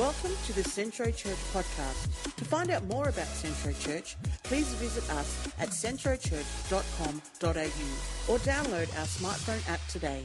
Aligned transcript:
Welcome 0.00 0.32
to 0.46 0.54
the 0.54 0.64
Centro 0.64 1.10
Church 1.10 1.36
podcast. 1.52 2.34
To 2.36 2.44
find 2.46 2.70
out 2.70 2.82
more 2.84 3.10
about 3.10 3.26
Centro 3.26 3.74
Church, 3.74 4.16
please 4.44 4.66
visit 4.76 5.04
us 5.10 5.46
at 5.58 5.68
centrochurch.com.au 5.68 8.32
or 8.32 8.38
download 8.38 8.98
our 8.98 9.04
smartphone 9.04 9.68
app 9.68 9.86
today. 9.88 10.24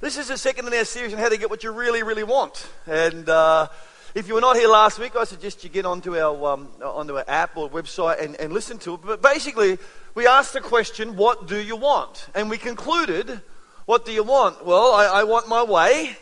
This 0.00 0.16
is 0.16 0.28
the 0.28 0.38
second 0.38 0.66
in 0.66 0.72
our 0.72 0.86
series 0.86 1.12
on 1.12 1.18
how 1.18 1.28
to 1.28 1.36
get 1.36 1.50
what 1.50 1.62
you 1.62 1.72
really, 1.72 2.02
really 2.02 2.24
want. 2.24 2.66
And 2.86 3.28
uh, 3.28 3.68
if 4.14 4.28
you 4.28 4.32
were 4.32 4.40
not 4.40 4.56
here 4.56 4.68
last 4.68 4.98
week, 4.98 5.14
I 5.14 5.24
suggest 5.24 5.62
you 5.62 5.68
get 5.68 5.84
onto 5.84 6.16
our, 6.16 6.54
um, 6.54 6.68
onto 6.82 7.18
our 7.18 7.24
app 7.28 7.54
or 7.58 7.68
website 7.68 8.24
and, 8.24 8.34
and 8.36 8.50
listen 8.50 8.78
to 8.78 8.94
it. 8.94 9.00
But 9.04 9.20
basically, 9.20 9.76
we 10.14 10.26
asked 10.26 10.54
the 10.54 10.62
question, 10.62 11.16
What 11.16 11.46
do 11.46 11.60
you 11.60 11.76
want? 11.76 12.28
And 12.34 12.48
we 12.48 12.56
concluded, 12.56 13.42
What 13.84 14.06
do 14.06 14.12
you 14.12 14.22
want? 14.22 14.64
Well, 14.64 14.94
I, 14.94 15.04
I 15.04 15.24
want 15.24 15.50
my 15.50 15.62
way. 15.62 16.16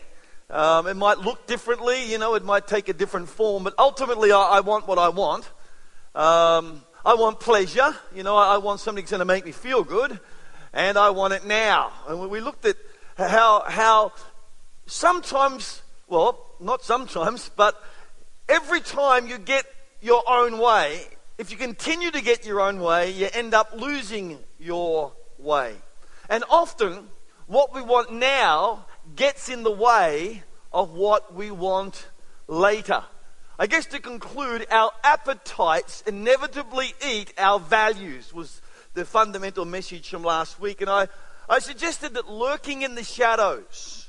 Um, 0.51 0.89
it 0.89 0.95
might 0.95 1.19
look 1.19 1.47
differently, 1.47 2.11
you 2.11 2.19
know, 2.19 2.35
it 2.35 2.45
might 2.45 2.67
take 2.67 2.89
a 2.89 2.93
different 2.93 3.29
form, 3.29 3.63
but 3.63 3.75
ultimately, 3.79 4.33
I, 4.33 4.43
I 4.43 4.61
want 4.61 4.89
what 4.89 4.99
I 4.99 5.09
want. 5.09 5.49
Um, 6.13 6.83
I 7.05 7.15
want 7.15 7.39
pleasure, 7.39 7.95
you 8.13 8.25
know, 8.25 8.37
I, 8.37 8.55
I 8.55 8.59
want 8.59 8.81
something 8.81 9.05
that's 9.05 9.13
going 9.13 9.21
to 9.21 9.25
make 9.25 9.45
me 9.45 9.53
feel 9.53 9.85
good, 9.85 10.19
and 10.73 10.99
I 10.99 11.11
want 11.11 11.35
it 11.35 11.47
now. 11.47 11.93
And 12.09 12.29
we 12.29 12.41
looked 12.41 12.65
at 12.65 12.77
how, 13.17 13.63
how 13.65 14.13
sometimes, 14.87 15.83
well, 16.09 16.45
not 16.59 16.83
sometimes, 16.83 17.49
but 17.57 17.81
every 18.49 18.81
time 18.81 19.29
you 19.29 19.39
get 19.39 19.67
your 20.03 20.25
own 20.29 20.59
way, 20.59 21.01
if 21.39 21.53
you 21.53 21.57
continue 21.57 22.11
to 22.11 22.21
get 22.21 22.45
your 22.45 22.61
own 22.61 22.81
way, 22.81 23.13
you 23.13 23.29
end 23.33 23.55
up 23.55 23.73
losing 23.77 24.37
your 24.59 25.13
way. 25.39 25.77
And 26.29 26.43
often, 26.51 27.07
what 27.47 27.73
we 27.73 27.83
want 27.83 28.13
now 28.13 28.87
gets 29.15 29.49
in 29.49 29.63
the 29.63 29.71
way 29.71 30.43
of 30.73 30.93
what 30.93 31.35
we 31.35 31.51
want 31.51 32.09
later. 32.47 33.05
I 33.59 33.67
guess 33.67 33.87
to 33.87 34.01
conclude, 34.01 34.67
our 34.71 34.91
appetites 35.05 36.03
inevitably 36.07 36.95
eat 37.07 37.33
our 37.37 37.61
values, 37.61 38.33
was 38.33 38.63
the 38.95 39.05
fundamental 39.05 39.65
message 39.65 40.09
from 40.09 40.23
last 40.23 40.59
week. 40.59 40.81
And 40.81 40.89
I, 40.89 41.09
I 41.49 41.59
suggested 41.59 42.15
that 42.15 42.29
lurking 42.29 42.83
in 42.83 42.95
the 42.95 43.05
shadows 43.05 44.09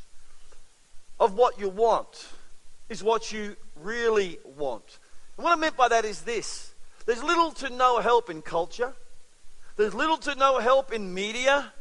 of 1.20 1.34
what 1.36 1.60
you 1.60 1.70
want 1.70 2.30
is 2.90 3.04
what 3.04 3.32
you 3.32 3.56
really 3.76 4.40
want. 4.58 5.00
And 5.38 5.44
what 5.44 5.52
I 5.52 5.60
meant 5.60 5.78
by 5.78 5.88
that 5.90 6.06
is 6.06 6.22
this 6.22 6.74
there's 7.06 7.24
little 7.24 7.52
to 7.52 7.70
no 7.70 8.00
help 8.00 8.30
in 8.30 8.42
culture, 8.42 8.94
there's 9.76 9.94
little 9.94 10.18
to 10.18 10.36
no 10.36 10.60
help 10.60 10.94
in 10.94 11.14
media 11.14 11.74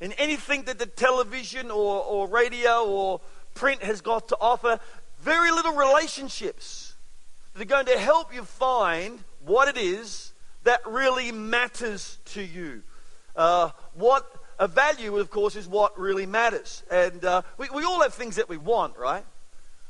in 0.00 0.12
anything 0.12 0.64
that 0.64 0.78
the 0.78 0.86
television 0.86 1.70
or, 1.70 2.02
or 2.04 2.28
radio 2.28 2.84
or 2.84 3.20
print 3.56 3.82
has 3.82 4.00
got 4.00 4.28
to 4.28 4.36
offer, 4.40 4.78
very 5.20 5.50
little 5.50 5.72
relationships 5.72 6.94
that 7.54 7.62
are 7.62 7.64
going 7.64 7.86
to 7.86 7.98
help 7.98 8.32
you 8.32 8.44
find 8.44 9.18
what 9.44 9.66
it 9.66 9.76
is 9.76 10.32
that 10.62 10.80
really 10.86 11.32
matters 11.32 12.18
to 12.26 12.42
you. 12.42 12.82
Uh, 13.34 13.70
what 13.94 14.24
a 14.58 14.68
value, 14.68 15.16
of 15.18 15.30
course, 15.30 15.56
is 15.56 15.66
what 15.66 15.98
really 15.98 16.26
matters. 16.26 16.82
And 16.90 17.24
uh, 17.24 17.42
we, 17.58 17.68
we 17.74 17.84
all 17.84 18.02
have 18.02 18.14
things 18.14 18.36
that 18.36 18.48
we 18.48 18.56
want, 18.56 18.96
right? 18.96 19.24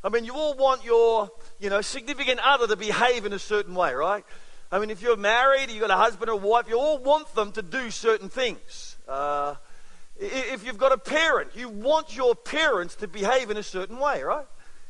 I 0.02 0.08
mean, 0.08 0.24
you 0.24 0.34
all 0.34 0.54
want 0.54 0.84
your, 0.84 1.30
you 1.58 1.70
know, 1.70 1.80
significant 1.80 2.40
other 2.40 2.66
to 2.66 2.76
behave 2.76 3.26
in 3.26 3.32
a 3.32 3.38
certain 3.38 3.74
way, 3.74 3.94
right? 3.94 4.24
I 4.70 4.78
mean, 4.78 4.90
if 4.90 5.02
you're 5.02 5.16
married, 5.16 5.70
you've 5.70 5.80
got 5.80 5.90
a 5.90 5.96
husband 5.96 6.30
or 6.30 6.38
wife, 6.38 6.68
you 6.68 6.78
all 6.78 6.98
want 6.98 7.34
them 7.34 7.52
to 7.52 7.62
do 7.62 7.90
certain 7.90 8.28
things. 8.28 8.96
Uh, 9.08 9.54
if 10.18 10.64
you've 10.64 10.78
got 10.78 10.92
a 10.92 10.98
parent, 10.98 11.50
you 11.54 11.68
want 11.68 12.16
your 12.16 12.34
parents 12.34 12.94
to 12.96 13.08
behave 13.08 13.50
in 13.50 13.56
a 13.56 13.62
certain 13.62 13.98
way, 13.98 14.22
right? 14.22 14.46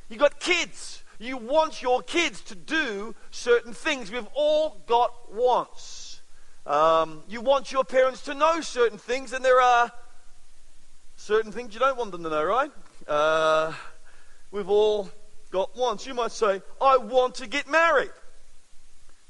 You've 0.09 0.21
got 0.21 0.39
kids. 0.39 1.03
You 1.19 1.37
want 1.37 1.83
your 1.83 2.03
kids 2.03 2.43
to 2.43 2.55
do 2.55 3.15
certain 3.31 3.73
things. 3.73 4.13
We've 4.13 4.29
all 4.35 4.83
got 4.87 5.33
wants. 5.33 6.21
Um, 6.67 7.23
you 7.29 7.41
want 7.41 7.73
your 7.73 7.85
parents 7.85 8.23
to 8.23 8.35
know 8.35 8.61
certain 8.61 8.99
things, 8.99 9.33
and 9.33 9.45
there 9.45 9.61
are 9.61 9.91
certain 11.17 11.53
things 11.53 11.75
you 11.75 11.81
don't 11.81 11.97
want 11.97 12.13
them 12.13 12.23
to 12.23 12.31
know, 12.31 12.45
right? 12.45 12.71
Uh, 13.09 13.73
we've 14.51 14.69
all 14.69 15.11
got 15.51 15.77
wants. 15.77 16.07
You 16.07 16.15
might 16.15 16.33
say, 16.33 16.63
I 16.81 16.99
want 16.99 17.37
to 17.37 17.47
get 17.47 17.69
married. 17.69 18.11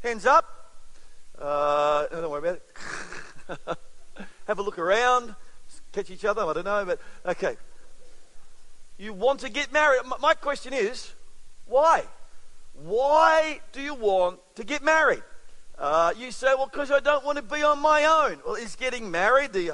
Hands 0.02 0.26
up. 0.26 0.44
Uh, 1.38 2.06
don't 2.08 2.30
worry 2.30 2.48
about 2.48 2.60
it. 3.58 3.78
Have 4.46 4.58
a 4.58 4.62
look 4.62 4.78
around 4.78 5.34
catch 5.96 6.10
each 6.10 6.24
other? 6.24 6.42
I 6.42 6.52
don't 6.52 6.64
know, 6.64 6.84
but 6.84 7.00
okay. 7.24 7.56
You 8.98 9.12
want 9.12 9.40
to 9.40 9.48
get 9.48 9.72
married. 9.72 10.00
My 10.20 10.34
question 10.34 10.72
is, 10.72 11.12
why? 11.66 12.04
Why 12.84 13.60
do 13.72 13.80
you 13.80 13.94
want 13.94 14.38
to 14.56 14.64
get 14.64 14.82
married? 14.82 15.22
Uh, 15.78 16.12
you 16.16 16.30
say, 16.30 16.48
well, 16.56 16.66
because 16.66 16.90
I 16.90 17.00
don't 17.00 17.24
want 17.24 17.36
to 17.36 17.42
be 17.42 17.62
on 17.62 17.78
my 17.80 18.04
own. 18.04 18.38
Well, 18.46 18.54
is 18.54 18.76
getting 18.76 19.10
married 19.10 19.52
the 19.52 19.72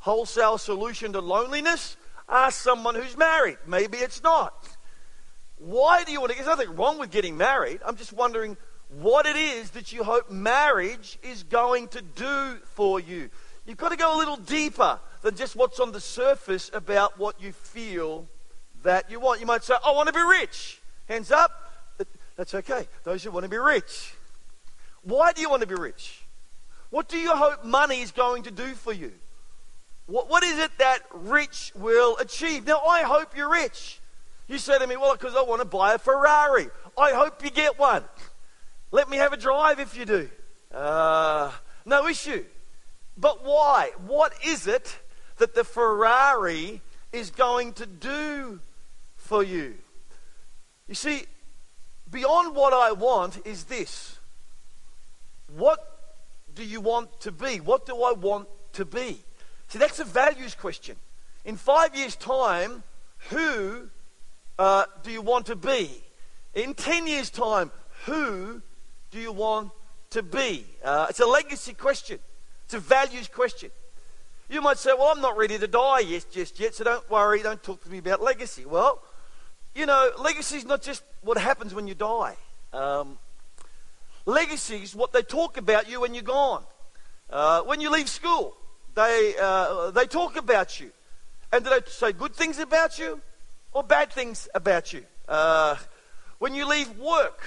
wholesale 0.00 0.58
solution 0.58 1.12
to 1.12 1.20
loneliness? 1.20 1.96
Ask 2.28 2.60
someone 2.60 2.94
who's 2.94 3.16
married. 3.16 3.58
Maybe 3.66 3.98
it's 3.98 4.22
not. 4.22 4.68
Why 5.58 6.04
do 6.04 6.12
you 6.12 6.20
want 6.20 6.32
to? 6.32 6.36
There's 6.36 6.48
nothing 6.48 6.74
wrong 6.76 6.98
with 6.98 7.10
getting 7.10 7.36
married. 7.36 7.80
I'm 7.84 7.96
just 7.96 8.12
wondering 8.12 8.56
what 9.00 9.26
it 9.26 9.36
is 9.36 9.70
that 9.70 9.92
you 9.92 10.04
hope 10.04 10.30
marriage 10.30 11.18
is 11.22 11.42
going 11.42 11.88
to 11.88 12.02
do 12.02 12.56
for 12.74 12.98
you. 12.98 13.30
You've 13.66 13.76
got 13.76 13.90
to 13.90 13.96
go 13.96 14.16
a 14.16 14.18
little 14.18 14.36
deeper 14.36 14.98
than 15.22 15.36
just 15.36 15.56
what's 15.56 15.80
on 15.80 15.92
the 15.92 16.00
surface 16.00 16.70
about 16.72 17.18
what 17.18 17.40
you 17.40 17.52
feel 17.52 18.26
that 18.82 19.10
you 19.10 19.20
want. 19.20 19.40
You 19.40 19.46
might 19.46 19.64
say, 19.64 19.74
I 19.84 19.92
want 19.92 20.08
to 20.08 20.12
be 20.12 20.22
rich. 20.22 20.80
Hands 21.08 21.30
up. 21.30 21.50
That's 22.36 22.54
okay. 22.54 22.86
Those 23.04 23.22
who 23.22 23.30
want 23.30 23.44
to 23.44 23.50
be 23.50 23.58
rich. 23.58 24.14
Why 25.02 25.32
do 25.32 25.42
you 25.42 25.50
want 25.50 25.60
to 25.62 25.68
be 25.68 25.74
rich? 25.74 26.22
What 26.90 27.08
do 27.08 27.18
you 27.18 27.30
hope 27.30 27.64
money 27.64 28.00
is 28.00 28.12
going 28.12 28.44
to 28.44 28.50
do 28.50 28.74
for 28.74 28.92
you? 28.92 29.12
What, 30.06 30.28
what 30.28 30.42
is 30.42 30.58
it 30.58 30.70
that 30.78 31.00
rich 31.12 31.72
will 31.76 32.16
achieve? 32.16 32.66
Now, 32.66 32.80
I 32.80 33.02
hope 33.02 33.36
you're 33.36 33.50
rich. 33.50 34.00
You 34.48 34.58
say 34.58 34.78
to 34.78 34.86
me, 34.86 34.96
well, 34.96 35.12
because 35.12 35.36
I 35.36 35.42
want 35.42 35.60
to 35.60 35.64
buy 35.66 35.94
a 35.94 35.98
Ferrari. 35.98 36.68
I 36.98 37.12
hope 37.12 37.44
you 37.44 37.50
get 37.50 37.78
one. 37.78 38.02
Let 38.90 39.08
me 39.08 39.18
have 39.18 39.32
a 39.32 39.36
drive 39.36 39.78
if 39.78 39.96
you 39.96 40.04
do. 40.04 40.28
Uh, 40.74 41.52
no 41.84 42.08
issue. 42.08 42.44
But 43.16 43.44
why? 43.44 43.92
What 44.06 44.32
is 44.44 44.66
it 44.66 44.98
that 45.40 45.54
the 45.54 45.64
Ferrari 45.64 46.82
is 47.12 47.30
going 47.30 47.72
to 47.72 47.86
do 47.86 48.60
for 49.16 49.42
you. 49.42 49.74
You 50.86 50.94
see, 50.94 51.22
beyond 52.10 52.54
what 52.54 52.72
I 52.72 52.92
want 52.92 53.40
is 53.46 53.64
this. 53.64 54.18
What 55.56 55.78
do 56.54 56.64
you 56.64 56.80
want 56.80 57.20
to 57.20 57.32
be? 57.32 57.58
What 57.58 57.86
do 57.86 58.02
I 58.02 58.12
want 58.12 58.48
to 58.74 58.84
be? 58.84 59.18
See, 59.68 59.78
that's 59.78 59.98
a 59.98 60.04
values 60.04 60.54
question. 60.54 60.96
In 61.44 61.56
five 61.56 61.96
years' 61.96 62.16
time, 62.16 62.82
who 63.30 63.88
uh, 64.58 64.84
do 65.02 65.10
you 65.10 65.22
want 65.22 65.46
to 65.46 65.56
be? 65.56 65.90
In 66.54 66.74
ten 66.74 67.06
years' 67.06 67.30
time, 67.30 67.70
who 68.04 68.60
do 69.10 69.18
you 69.18 69.32
want 69.32 69.70
to 70.10 70.22
be? 70.22 70.66
Uh, 70.84 71.06
it's 71.08 71.20
a 71.20 71.26
legacy 71.26 71.72
question, 71.72 72.18
it's 72.66 72.74
a 72.74 72.78
values 72.78 73.26
question. 73.26 73.70
You 74.50 74.60
might 74.60 74.78
say, 74.78 74.90
Well, 74.92 75.12
I'm 75.14 75.20
not 75.20 75.36
ready 75.36 75.58
to 75.58 75.68
die 75.68 76.00
yes, 76.00 76.24
just 76.24 76.58
yet, 76.58 76.74
so 76.74 76.82
don't 76.82 77.08
worry, 77.08 77.40
don't 77.40 77.62
talk 77.62 77.84
to 77.84 77.90
me 77.90 77.98
about 77.98 78.20
legacy. 78.20 78.66
Well, 78.66 79.00
you 79.76 79.86
know, 79.86 80.10
legacy 80.18 80.56
is 80.56 80.64
not 80.64 80.82
just 80.82 81.04
what 81.22 81.38
happens 81.38 81.72
when 81.72 81.86
you 81.86 81.94
die. 81.94 82.36
Um, 82.72 83.18
legacy 84.26 84.82
is 84.82 84.96
what 84.96 85.12
they 85.12 85.22
talk 85.22 85.56
about 85.56 85.88
you 85.88 86.00
when 86.00 86.14
you're 86.14 86.24
gone. 86.24 86.64
Uh, 87.30 87.62
when 87.62 87.80
you 87.80 87.90
leave 87.90 88.08
school, 88.08 88.56
they, 88.96 89.34
uh, 89.40 89.92
they 89.92 90.06
talk 90.06 90.36
about 90.36 90.80
you. 90.80 90.90
And 91.52 91.64
do 91.64 91.70
they 91.70 91.80
say 91.86 92.12
good 92.12 92.34
things 92.34 92.58
about 92.58 92.98
you 92.98 93.20
or 93.72 93.84
bad 93.84 94.12
things 94.12 94.48
about 94.52 94.92
you? 94.92 95.04
Uh, 95.28 95.76
when 96.40 96.56
you 96.56 96.66
leave 96.66 96.98
work, 96.98 97.40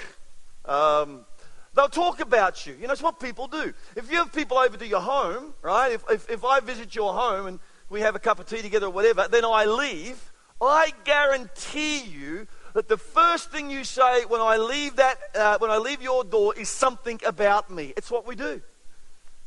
um, 0.63 1.25
They'll 1.75 1.89
talk 1.89 2.19
about 2.19 2.67
you. 2.67 2.75
You 2.79 2.87
know, 2.87 2.93
it's 2.93 3.01
what 3.01 3.19
people 3.19 3.47
do. 3.47 3.73
If 3.95 4.11
you 4.11 4.17
have 4.17 4.31
people 4.31 4.57
over 4.57 4.77
to 4.77 4.87
your 4.87 5.01
home, 5.01 5.53
right? 5.61 5.91
If, 5.91 6.03
if, 6.09 6.29
if 6.29 6.45
I 6.45 6.59
visit 6.59 6.95
your 6.95 7.13
home 7.13 7.47
and 7.47 7.59
we 7.89 8.01
have 8.01 8.15
a 8.15 8.19
cup 8.19 8.39
of 8.39 8.45
tea 8.45 8.61
together 8.61 8.87
or 8.87 8.91
whatever, 8.91 9.27
then 9.29 9.43
I 9.43 9.65
leave, 9.65 10.31
I 10.61 10.93
guarantee 11.03 12.03
you 12.03 12.47
that 12.73 12.87
the 12.87 12.97
first 12.97 13.51
thing 13.51 13.69
you 13.69 13.83
say 13.83 14.25
when 14.25 14.41
I 14.41 14.57
leave 14.57 14.97
that, 14.97 15.17
uh, 15.35 15.57
when 15.57 15.71
I 15.71 15.77
leave 15.77 16.01
your 16.01 16.23
door 16.23 16.53
is 16.55 16.69
something 16.69 17.19
about 17.25 17.71
me. 17.71 17.93
It's 17.97 18.11
what 18.11 18.27
we 18.27 18.35
do. 18.35 18.61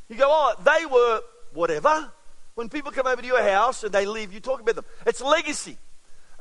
You 0.09 0.17
go, 0.17 0.27
oh, 0.29 0.55
they 0.65 0.87
were 0.87 1.21
whatever. 1.53 2.13
When 2.55 2.69
people 2.69 2.91
come 2.91 3.07
over 3.07 3.21
to 3.21 3.27
your 3.27 3.43
house 3.43 3.85
and 3.85 3.93
they 3.93 4.07
leave, 4.07 4.33
you 4.33 4.41
talk 4.41 4.61
about 4.61 4.77
them. 4.77 4.85
It's 5.07 5.21
legacy. 5.21 5.77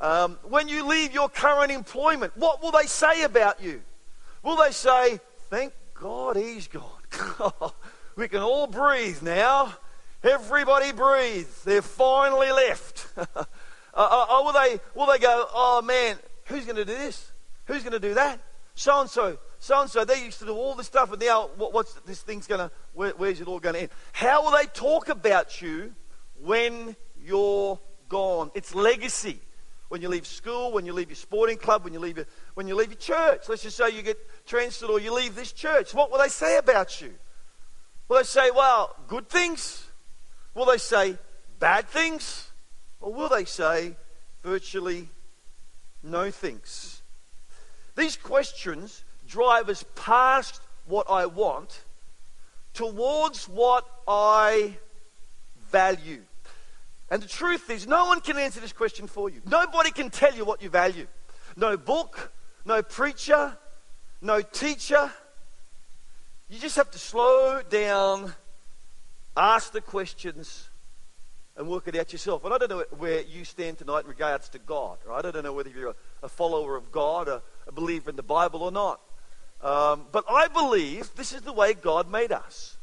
Um, 0.00 0.38
when 0.44 0.68
you 0.68 0.86
leave 0.86 1.12
your 1.12 1.28
current 1.28 1.70
employment, 1.70 2.36
what 2.36 2.62
will 2.62 2.72
they 2.72 2.86
say 2.86 3.22
about 3.22 3.62
you? 3.62 3.82
Will 4.42 4.56
they 4.56 4.70
say, 4.70 5.20
Thank 5.56 5.72
God 5.94 6.36
he's 6.36 6.68
gone. 6.68 7.72
we 8.16 8.28
can 8.28 8.40
all 8.42 8.66
breathe 8.66 9.22
now. 9.22 9.74
Everybody 10.22 10.92
breathes. 10.92 11.64
They're 11.64 11.80
finally 11.80 12.52
left. 12.52 13.06
uh, 13.16 13.44
uh, 13.94 14.42
will, 14.44 14.52
they, 14.52 14.78
will 14.94 15.06
they 15.06 15.18
go, 15.18 15.46
oh 15.54 15.80
man, 15.80 16.18
who's 16.44 16.66
going 16.66 16.76
to 16.76 16.84
do 16.84 16.92
this? 16.92 17.32
Who's 17.68 17.82
going 17.82 17.94
to 17.94 17.98
do 17.98 18.12
that? 18.12 18.38
so 18.74 19.00
and 19.00 19.08
so, 19.08 19.38
so 19.58 19.80
and 19.80 19.88
so, 19.88 20.04
they 20.04 20.22
used 20.22 20.40
to 20.40 20.44
do 20.44 20.52
all 20.52 20.74
this 20.74 20.88
stuff, 20.88 21.10
and 21.10 21.22
now 21.22 21.48
what, 21.56 21.72
what's 21.72 21.94
this 22.00 22.20
thing's 22.20 22.46
going 22.46 22.60
to, 22.60 22.70
where, 22.92 23.12
where's 23.16 23.40
it 23.40 23.48
all 23.48 23.58
going 23.58 23.76
to 23.76 23.80
end? 23.80 23.90
How 24.12 24.44
will 24.44 24.50
they 24.50 24.66
talk 24.66 25.08
about 25.08 25.62
you 25.62 25.94
when 26.38 26.94
you're 27.24 27.80
gone? 28.10 28.50
It's 28.54 28.74
legacy. 28.74 29.40
When 29.88 30.02
you 30.02 30.08
leave 30.08 30.26
school, 30.26 30.72
when 30.72 30.84
you 30.84 30.92
leave 30.92 31.10
your 31.10 31.16
sporting 31.16 31.58
club, 31.58 31.84
when 31.84 31.92
you 31.92 32.00
leave 32.00 32.16
your, 32.16 32.26
when 32.54 32.66
you 32.66 32.74
leave 32.74 32.88
your 32.88 32.98
church. 32.98 33.48
Let's 33.48 33.62
just 33.62 33.76
say 33.76 33.90
you 33.90 34.02
get 34.02 34.18
transferred 34.46 34.90
or 34.90 35.00
you 35.00 35.14
leave 35.14 35.36
this 35.36 35.52
church. 35.52 35.94
What 35.94 36.10
will 36.10 36.18
they 36.18 36.28
say 36.28 36.58
about 36.58 37.00
you? 37.00 37.14
Will 38.08 38.18
they 38.18 38.24
say, 38.24 38.50
well, 38.50 38.96
good 39.06 39.28
things? 39.28 39.86
Will 40.54 40.66
they 40.66 40.78
say 40.78 41.16
bad 41.58 41.88
things? 41.88 42.50
Or 43.00 43.12
will 43.12 43.28
they 43.28 43.44
say 43.44 43.96
virtually 44.42 45.08
no 46.02 46.30
things? 46.30 47.02
These 47.96 48.16
questions 48.16 49.04
drive 49.28 49.68
us 49.68 49.84
past 49.94 50.60
what 50.86 51.06
I 51.10 51.26
want 51.26 51.84
towards 52.74 53.48
what 53.48 53.86
I 54.06 54.76
value. 55.70 56.22
And 57.10 57.22
the 57.22 57.28
truth 57.28 57.70
is, 57.70 57.86
no 57.86 58.06
one 58.06 58.20
can 58.20 58.36
answer 58.36 58.60
this 58.60 58.72
question 58.72 59.06
for 59.06 59.30
you. 59.30 59.40
Nobody 59.48 59.90
can 59.90 60.10
tell 60.10 60.34
you 60.34 60.44
what 60.44 60.60
you 60.60 60.68
value. 60.68 61.06
No 61.56 61.76
book, 61.76 62.32
no 62.64 62.82
preacher, 62.82 63.56
no 64.20 64.42
teacher. 64.42 65.10
You 66.48 66.58
just 66.58 66.76
have 66.76 66.90
to 66.90 66.98
slow 66.98 67.62
down, 67.62 68.34
ask 69.36 69.72
the 69.72 69.80
questions, 69.80 70.68
and 71.56 71.68
work 71.68 71.88
it 71.88 71.96
out 71.96 72.12
yourself. 72.12 72.44
And 72.44 72.52
I 72.52 72.58
don't 72.58 72.70
know 72.70 72.84
where 72.98 73.22
you 73.22 73.44
stand 73.44 73.78
tonight 73.78 74.00
in 74.00 74.08
regards 74.08 74.48
to 74.50 74.58
God. 74.58 74.98
Right? 75.06 75.24
I 75.24 75.30
don't 75.30 75.44
know 75.44 75.52
whether 75.52 75.70
you're 75.70 75.94
a, 76.22 76.28
follower 76.28 76.76
of 76.76 76.92
God, 76.92 77.28
a, 77.28 77.42
a, 77.66 77.72
believer 77.72 78.10
in 78.10 78.16
the 78.16 78.22
Bible 78.22 78.62
or 78.62 78.70
not. 78.70 79.00
Um, 79.62 80.06
but 80.12 80.24
I 80.28 80.48
believe 80.48 81.14
this 81.14 81.32
is 81.32 81.42
the 81.42 81.52
way 81.52 81.72
God 81.72 82.10
made 82.10 82.32
us. 82.32 82.76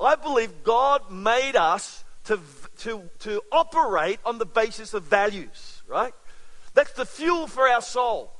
I 0.00 0.14
believe 0.14 0.64
God 0.64 1.10
made 1.10 1.54
us 1.54 2.04
to, 2.24 2.40
to, 2.78 3.02
to 3.20 3.42
operate 3.52 4.18
on 4.24 4.38
the 4.38 4.46
basis 4.46 4.94
of 4.94 5.04
values, 5.04 5.82
right? 5.86 6.14
That's 6.74 6.92
the 6.92 7.06
fuel 7.06 7.46
for 7.46 7.68
our 7.68 7.82
soul. 7.82 8.32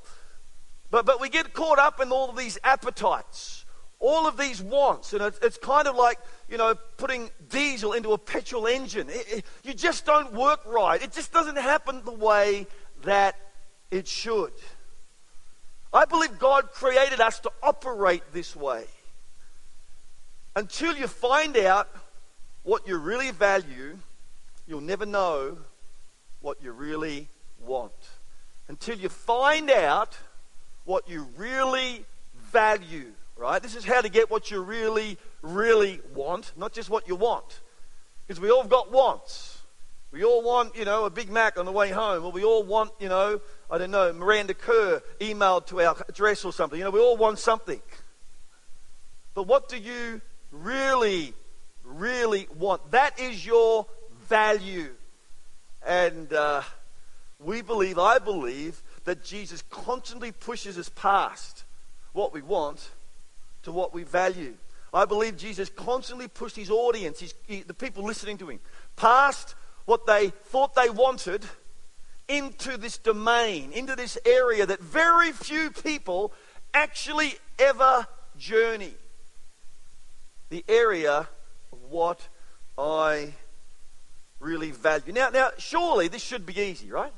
But, 0.91 1.05
but 1.05 1.19
we 1.19 1.29
get 1.29 1.53
caught 1.53 1.79
up 1.79 1.99
in 1.99 2.11
all 2.11 2.29
of 2.29 2.37
these 2.37 2.57
appetites, 2.63 3.65
all 3.99 4.27
of 4.27 4.37
these 4.37 4.61
wants, 4.61 5.13
and 5.13 5.21
it's, 5.21 5.39
it's 5.41 5.57
kind 5.57 5.87
of 5.87 5.95
like, 5.95 6.19
you 6.49 6.57
know, 6.57 6.75
putting 6.97 7.29
diesel 7.49 7.93
into 7.93 8.11
a 8.13 8.17
petrol 8.17 8.67
engine. 8.67 9.09
It, 9.09 9.25
it, 9.29 9.45
you 9.63 9.73
just 9.73 10.05
don't 10.05 10.33
work 10.33 10.61
right. 10.65 11.01
It 11.01 11.11
just 11.11 11.31
doesn't 11.31 11.57
happen 11.57 12.01
the 12.05 12.11
way 12.11 12.67
that 13.03 13.35
it 13.91 14.07
should. 14.07 14.53
I 15.93 16.05
believe 16.05 16.37
God 16.39 16.71
created 16.71 17.21
us 17.21 17.39
to 17.41 17.51
operate 17.63 18.23
this 18.33 18.55
way. 18.55 18.85
Until 20.55 20.95
you 20.95 21.07
find 21.07 21.57
out 21.57 21.89
what 22.65 22.87
you 22.87 22.97
really 22.97 23.31
value, 23.31 23.97
you'll 24.67 24.81
never 24.81 25.05
know 25.05 25.57
what 26.41 26.61
you 26.61 26.71
really 26.71 27.29
want. 27.63 27.93
Until 28.67 28.97
you 28.97 29.07
find 29.07 29.69
out 29.69 30.17
what 30.83 31.07
you 31.07 31.27
really 31.37 32.03
value, 32.51 33.11
right? 33.37 33.61
This 33.61 33.75
is 33.75 33.85
how 33.85 34.01
to 34.01 34.09
get 34.09 34.31
what 34.31 34.49
you 34.49 34.61
really, 34.61 35.17
really 35.43 36.01
want, 36.13 36.53
not 36.57 36.73
just 36.73 36.89
what 36.89 37.07
you 37.07 37.15
want. 37.15 37.61
Because 38.27 38.41
we 38.41 38.49
all 38.49 38.63
got 38.63 38.91
wants. 38.91 39.59
We 40.11 40.23
all 40.23 40.41
want, 40.41 40.75
you 40.75 40.85
know, 40.85 41.05
a 41.05 41.09
Big 41.11 41.29
Mac 41.29 41.59
on 41.59 41.65
the 41.65 41.71
way 41.71 41.91
home, 41.91 42.25
or 42.25 42.31
we 42.31 42.43
all 42.43 42.63
want, 42.63 42.91
you 42.99 43.09
know, 43.09 43.41
I 43.69 43.77
don't 43.77 43.91
know, 43.91 44.11
Miranda 44.11 44.55
Kerr 44.55 45.03
emailed 45.19 45.67
to 45.67 45.81
our 45.81 45.95
address 46.09 46.43
or 46.43 46.51
something. 46.51 46.79
You 46.79 46.85
know, 46.85 46.91
we 46.91 46.99
all 46.99 47.17
want 47.17 47.37
something. 47.37 47.81
But 49.35 49.43
what 49.43 49.69
do 49.69 49.77
you 49.77 50.21
really 50.51 51.33
really 51.85 52.47
want. 52.57 52.91
That 52.91 53.19
is 53.19 53.45
your 53.45 53.85
value. 54.27 54.89
And 55.85 56.31
uh, 56.33 56.63
we 57.39 57.61
believe, 57.61 57.99
I 57.99 58.19
believe, 58.19 58.81
that 59.05 59.23
Jesus 59.23 59.63
constantly 59.69 60.31
pushes 60.31 60.77
us 60.77 60.89
past 60.89 61.63
what 62.13 62.33
we 62.33 62.41
want 62.41 62.89
to 63.63 63.71
what 63.71 63.93
we 63.93 64.03
value. 64.03 64.55
I 64.93 65.05
believe 65.05 65.35
Jesus 65.35 65.69
constantly 65.69 66.27
pushed 66.27 66.55
his 66.55 66.71
audience, 66.71 67.19
his, 67.19 67.33
he, 67.47 67.61
the 67.61 67.73
people 67.73 68.03
listening 68.03 68.37
to 68.37 68.49
him, 68.49 68.59
past 68.95 69.55
what 69.83 70.05
they 70.05 70.29
thought 70.29 70.73
they 70.73 70.89
wanted 70.89 71.45
into 72.27 72.77
this 72.77 72.97
domain, 72.97 73.71
into 73.73 73.95
this 73.95 74.17
area 74.25 74.65
that 74.65 74.79
very 74.79 75.31
few 75.31 75.69
people 75.69 76.31
actually 76.73 77.35
ever 77.59 78.07
journey. 78.37 78.93
The 80.49 80.63
area 80.67 81.27
what 81.89 82.27
I 82.77 83.33
really 84.39 84.71
value. 84.71 85.13
Now, 85.13 85.29
now, 85.29 85.51
surely 85.57 86.07
this 86.07 86.21
should 86.21 86.45
be 86.45 86.59
easy, 86.59 86.91
right? 86.91 87.13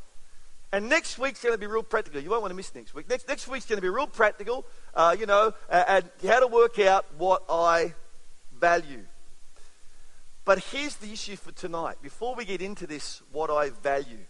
And 0.71 0.89
next 0.89 1.17
week's 1.17 1.41
going 1.41 1.53
to 1.53 1.59
be 1.59 1.67
real 1.67 1.83
practical. 1.83 2.21
You 2.21 2.29
won't 2.29 2.41
want 2.41 2.51
to 2.51 2.55
miss 2.55 2.73
next 2.75 2.93
week. 2.93 3.09
Next, 3.09 3.27
next 3.27 3.47
week's 3.47 3.65
going 3.65 3.77
to 3.77 3.81
be 3.81 3.89
real 3.89 4.07
practical, 4.07 4.65
uh, 4.93 5.15
you 5.17 5.25
know, 5.25 5.53
and 5.69 6.05
how 6.25 6.39
to 6.41 6.47
work 6.47 6.77
out 6.79 7.05
what 7.17 7.43
I 7.49 7.93
value. 8.59 9.05
But 10.43 10.59
here's 10.59 10.95
the 10.97 11.11
issue 11.11 11.35
for 11.35 11.51
tonight. 11.51 11.97
Before 12.01 12.35
we 12.35 12.45
get 12.45 12.61
into 12.61 12.87
this, 12.87 13.21
what 13.31 13.49
I 13.49 13.69
value, 13.69 14.25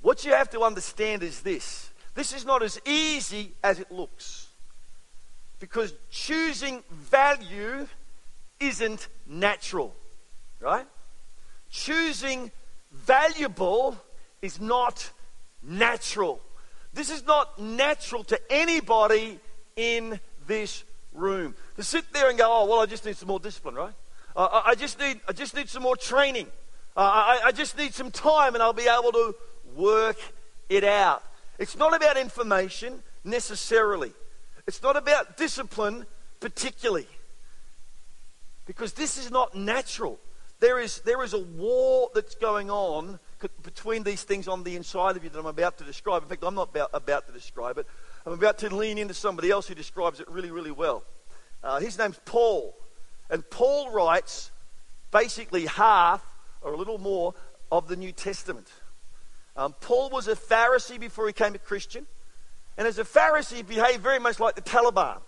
what 0.00 0.24
you 0.24 0.32
have 0.32 0.50
to 0.50 0.62
understand 0.62 1.22
is 1.22 1.40
this 1.42 1.90
this 2.14 2.34
is 2.34 2.44
not 2.44 2.62
as 2.62 2.80
easy 2.84 3.52
as 3.62 3.80
it 3.80 3.90
looks. 3.90 4.48
Because 5.58 5.94
choosing 6.10 6.82
value 6.90 7.86
isn't 8.62 9.08
natural, 9.26 9.94
right? 10.60 10.86
Choosing 11.70 12.50
valuable 12.92 13.96
is 14.40 14.60
not 14.60 15.10
natural. 15.62 16.40
This 16.92 17.10
is 17.10 17.26
not 17.26 17.58
natural 17.58 18.24
to 18.24 18.40
anybody 18.50 19.38
in 19.76 20.20
this 20.46 20.84
room. 21.12 21.54
To 21.76 21.82
sit 21.82 22.12
there 22.12 22.28
and 22.28 22.38
go, 22.38 22.46
oh, 22.48 22.66
well, 22.66 22.80
I 22.80 22.86
just 22.86 23.04
need 23.04 23.16
some 23.16 23.28
more 23.28 23.40
discipline, 23.40 23.74
right? 23.74 23.94
I, 24.34 24.74
just 24.76 24.98
need, 24.98 25.20
I 25.28 25.32
just 25.32 25.54
need 25.54 25.68
some 25.68 25.82
more 25.82 25.96
training. 25.96 26.46
I, 26.96 27.40
I 27.46 27.52
just 27.52 27.76
need 27.76 27.94
some 27.94 28.10
time 28.10 28.54
and 28.54 28.62
I'll 28.62 28.72
be 28.72 28.88
able 28.88 29.12
to 29.12 29.34
work 29.74 30.18
it 30.68 30.84
out. 30.84 31.22
It's 31.58 31.76
not 31.76 31.94
about 31.94 32.16
information 32.16 33.02
necessarily. 33.24 34.12
It's 34.66 34.82
not 34.82 34.96
about 34.96 35.36
discipline 35.36 36.06
particularly 36.40 37.06
because 38.66 38.92
this 38.92 39.18
is 39.18 39.30
not 39.30 39.54
natural. 39.54 40.18
There 40.60 40.78
is, 40.78 41.00
there 41.00 41.22
is 41.24 41.34
a 41.34 41.40
war 41.40 42.10
that's 42.14 42.36
going 42.36 42.70
on 42.70 43.18
between 43.62 44.04
these 44.04 44.22
things 44.22 44.46
on 44.46 44.62
the 44.62 44.76
inside 44.76 45.16
of 45.16 45.24
you 45.24 45.30
that 45.30 45.38
I'm 45.38 45.46
about 45.46 45.78
to 45.78 45.84
describe. 45.84 46.22
In 46.22 46.28
fact, 46.28 46.44
I'm 46.44 46.54
not 46.54 46.70
about, 46.70 46.90
about 46.92 47.26
to 47.26 47.32
describe 47.32 47.78
it. 47.78 47.86
I'm 48.24 48.32
about 48.32 48.58
to 48.58 48.74
lean 48.74 48.98
into 48.98 49.14
somebody 49.14 49.50
else 49.50 49.66
who 49.66 49.74
describes 49.74 50.20
it 50.20 50.28
really, 50.28 50.52
really 50.52 50.70
well. 50.70 51.02
Uh, 51.64 51.80
his 51.80 51.98
name's 51.98 52.20
Paul. 52.24 52.76
And 53.28 53.48
Paul 53.50 53.90
writes 53.90 54.52
basically 55.10 55.66
half 55.66 56.24
or 56.60 56.72
a 56.72 56.76
little 56.76 56.98
more 56.98 57.34
of 57.72 57.88
the 57.88 57.96
New 57.96 58.12
Testament. 58.12 58.68
Um, 59.56 59.74
Paul 59.80 60.10
was 60.10 60.28
a 60.28 60.36
Pharisee 60.36 61.00
before 61.00 61.26
he 61.26 61.32
became 61.32 61.54
a 61.54 61.58
Christian. 61.58 62.06
And 62.78 62.86
as 62.86 62.98
a 62.98 63.04
Pharisee, 63.04 63.56
he 63.56 63.62
behaved 63.62 64.00
very 64.00 64.20
much 64.20 64.38
like 64.38 64.54
the 64.54 64.62
Taliban. 64.62 65.18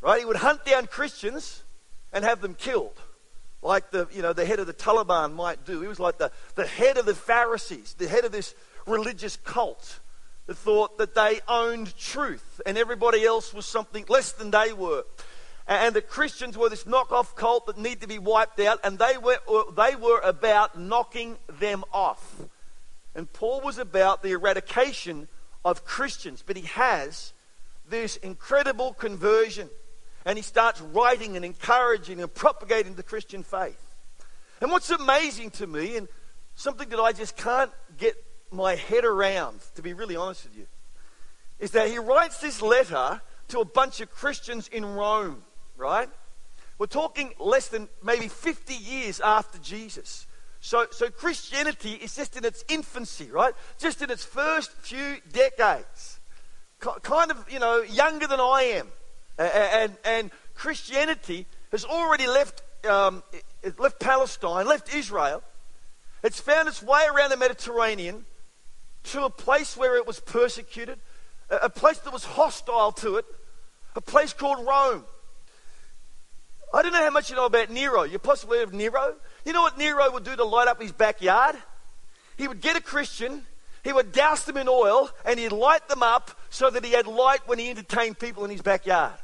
Right? 0.00 0.18
He 0.18 0.24
would 0.24 0.36
hunt 0.36 0.64
down 0.64 0.86
Christians 0.86 1.62
and 2.12 2.24
have 2.24 2.40
them 2.40 2.54
killed, 2.54 3.00
like 3.62 3.90
the, 3.90 4.08
you 4.12 4.22
know, 4.22 4.32
the 4.32 4.44
head 4.44 4.58
of 4.58 4.66
the 4.66 4.74
Taliban 4.74 5.34
might 5.34 5.64
do. 5.64 5.80
He 5.80 5.88
was 5.88 6.00
like 6.00 6.18
the, 6.18 6.30
the 6.54 6.66
head 6.66 6.96
of 6.96 7.06
the 7.06 7.14
Pharisees, 7.14 7.94
the 7.98 8.08
head 8.08 8.24
of 8.24 8.32
this 8.32 8.54
religious 8.86 9.36
cult 9.36 10.00
that 10.46 10.56
thought 10.56 10.98
that 10.98 11.14
they 11.14 11.40
owned 11.46 11.96
truth 11.98 12.60
and 12.64 12.78
everybody 12.78 13.24
else 13.24 13.52
was 13.52 13.66
something 13.66 14.04
less 14.08 14.32
than 14.32 14.50
they 14.50 14.72
were. 14.72 15.04
And 15.66 15.94
the 15.94 16.00
Christians 16.00 16.56
were 16.56 16.70
this 16.70 16.84
knockoff 16.84 17.36
cult 17.36 17.66
that 17.66 17.76
needed 17.76 18.00
to 18.00 18.08
be 18.08 18.18
wiped 18.18 18.58
out, 18.58 18.80
and 18.82 18.98
they 18.98 19.18
were, 19.18 19.36
uh, 19.46 19.64
they 19.76 19.96
were 19.96 20.18
about 20.20 20.80
knocking 20.80 21.36
them 21.60 21.84
off. 21.92 22.40
And 23.14 23.30
Paul 23.30 23.60
was 23.60 23.76
about 23.76 24.22
the 24.22 24.30
eradication 24.30 25.28
of 25.66 25.84
Christians, 25.84 26.42
but 26.46 26.56
he 26.56 26.62
has 26.68 27.34
this 27.86 28.16
incredible 28.16 28.94
conversion 28.94 29.68
and 30.24 30.38
he 30.38 30.42
starts 30.42 30.80
writing 30.80 31.36
and 31.36 31.44
encouraging 31.44 32.20
and 32.20 32.32
propagating 32.32 32.94
the 32.94 33.02
Christian 33.02 33.42
faith. 33.42 33.82
And 34.60 34.70
what's 34.70 34.90
amazing 34.90 35.50
to 35.52 35.66
me, 35.66 35.96
and 35.96 36.08
something 36.54 36.88
that 36.88 36.98
I 36.98 37.12
just 37.12 37.36
can't 37.36 37.70
get 37.96 38.14
my 38.50 38.74
head 38.74 39.04
around, 39.04 39.60
to 39.76 39.82
be 39.82 39.92
really 39.92 40.16
honest 40.16 40.44
with 40.44 40.56
you, 40.56 40.66
is 41.58 41.70
that 41.72 41.88
he 41.88 41.98
writes 41.98 42.40
this 42.40 42.62
letter 42.62 43.20
to 43.48 43.60
a 43.60 43.64
bunch 43.64 44.00
of 44.00 44.10
Christians 44.10 44.68
in 44.68 44.84
Rome, 44.84 45.42
right? 45.76 46.08
We're 46.78 46.86
talking 46.86 47.32
less 47.38 47.68
than 47.68 47.88
maybe 48.02 48.28
50 48.28 48.74
years 48.74 49.20
after 49.20 49.58
Jesus. 49.58 50.26
So, 50.60 50.86
so 50.90 51.10
Christianity 51.10 51.92
is 51.92 52.14
just 52.14 52.36
in 52.36 52.44
its 52.44 52.64
infancy, 52.68 53.30
right? 53.30 53.54
Just 53.78 54.02
in 54.02 54.10
its 54.10 54.24
first 54.24 54.72
few 54.72 55.16
decades. 55.32 56.20
kind 56.78 57.30
of, 57.30 57.44
you 57.50 57.58
know, 57.58 57.82
younger 57.82 58.26
than 58.26 58.40
I 58.40 58.74
am. 58.76 58.88
And, 59.38 59.96
and 60.04 60.30
Christianity 60.54 61.46
has 61.70 61.84
already 61.84 62.26
left, 62.26 62.62
um, 62.86 63.22
left 63.78 64.00
Palestine, 64.00 64.66
left 64.66 64.92
Israel. 64.94 65.42
It's 66.22 66.40
found 66.40 66.68
its 66.68 66.82
way 66.82 67.04
around 67.14 67.30
the 67.30 67.36
Mediterranean 67.36 68.24
to 69.04 69.24
a 69.24 69.30
place 69.30 69.76
where 69.76 69.96
it 69.96 70.06
was 70.06 70.18
persecuted, 70.18 70.98
a 71.48 71.70
place 71.70 71.98
that 71.98 72.12
was 72.12 72.24
hostile 72.24 72.92
to 72.92 73.16
it, 73.16 73.26
a 73.94 74.00
place 74.00 74.32
called 74.32 74.66
Rome. 74.66 75.04
I 76.74 76.82
don't 76.82 76.92
know 76.92 77.02
how 77.02 77.10
much 77.10 77.30
you 77.30 77.36
know 77.36 77.46
about 77.46 77.70
Nero. 77.70 78.02
You 78.02 78.18
possibly 78.18 78.58
heard 78.58 78.68
of 78.68 78.74
Nero? 78.74 79.14
You 79.44 79.52
know 79.52 79.62
what 79.62 79.78
Nero 79.78 80.10
would 80.12 80.24
do 80.24 80.36
to 80.36 80.44
light 80.44 80.68
up 80.68 80.82
his 80.82 80.92
backyard? 80.92 81.56
He 82.36 82.46
would 82.46 82.60
get 82.60 82.76
a 82.76 82.82
Christian, 82.82 83.42
he 83.82 83.92
would 83.92 84.12
douse 84.12 84.44
them 84.44 84.56
in 84.56 84.68
oil, 84.68 85.10
and 85.24 85.40
he'd 85.40 85.52
light 85.52 85.88
them 85.88 86.02
up 86.02 86.37
so 86.50 86.70
that 86.70 86.84
he 86.84 86.92
had 86.92 87.06
light 87.06 87.40
when 87.46 87.58
he 87.58 87.70
entertained 87.70 88.18
people 88.18 88.44
in 88.44 88.50
his 88.50 88.62
backyard. 88.62 89.18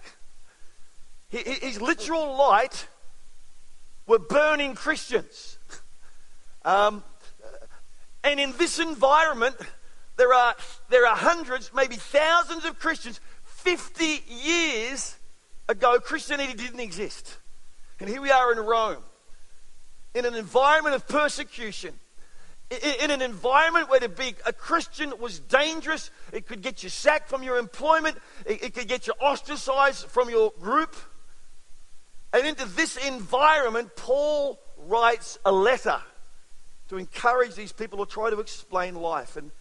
His 1.29 1.81
literal 1.81 2.37
light 2.37 2.87
were 4.07 4.19
burning 4.19 4.75
Christians. 4.75 5.59
Um, 6.65 7.03
and 8.23 8.39
in 8.39 8.53
this 8.57 8.79
environment, 8.79 9.57
there 10.17 10.33
are, 10.33 10.55
there 10.91 11.07
are 11.07 11.17
hundreds, 11.17 11.71
maybe 11.75 11.97
thousands 11.97 12.65
of 12.65 12.79
Christians. 12.79 13.21
50 13.45 14.23
years 14.29 15.17
ago, 15.69 15.99
Christianity 15.99 16.55
didn't 16.55 16.81
exist. 16.81 17.39
And 18.01 18.09
here 18.09 18.21
we 18.21 18.31
are 18.31 18.53
in 18.53 18.59
Rome, 18.59 19.03
in 20.15 20.25
an 20.25 20.35
environment 20.35 20.95
of 20.95 21.09
persecution, 21.09 21.95
in 22.71 23.11
an 23.11 23.23
environment 23.23 23.91
where 23.91 24.01
to 24.01 24.09
be 24.09 24.35
a 24.47 24.53
Christian 24.53 25.13
was 25.21 25.39
dangerous. 25.39 26.11
It 26.33 26.47
could 26.47 26.63
get 26.63 26.83
you 26.83 26.89
sacked 26.89 27.29
from 27.29 27.43
your 27.43 27.59
employment, 27.59 28.17
it, 28.47 28.75
could 28.75 28.89
get 28.89 29.07
you 29.07 29.13
ostracized 29.21 30.07
from 30.07 30.31
your 30.31 30.53
group. 30.61 30.97
And 32.33 32.47
into 32.47 32.65
this 32.65 32.97
environment, 32.97 33.95
Paul 33.97 34.59
writes 34.77 35.39
a 35.45 35.53
letter 35.53 36.01
to 36.89 36.97
encourage 36.97 37.55
these 37.55 37.73
people 37.73 38.05
to 38.05 38.11
try 38.11 38.31
to 38.31 38.41
explain 38.41 38.95
life. 38.97 39.37
And, 39.37 39.53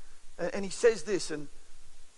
and 0.53 0.65
he 0.65 0.71
says 0.71 1.03
this, 1.03 1.29
and 1.29 1.47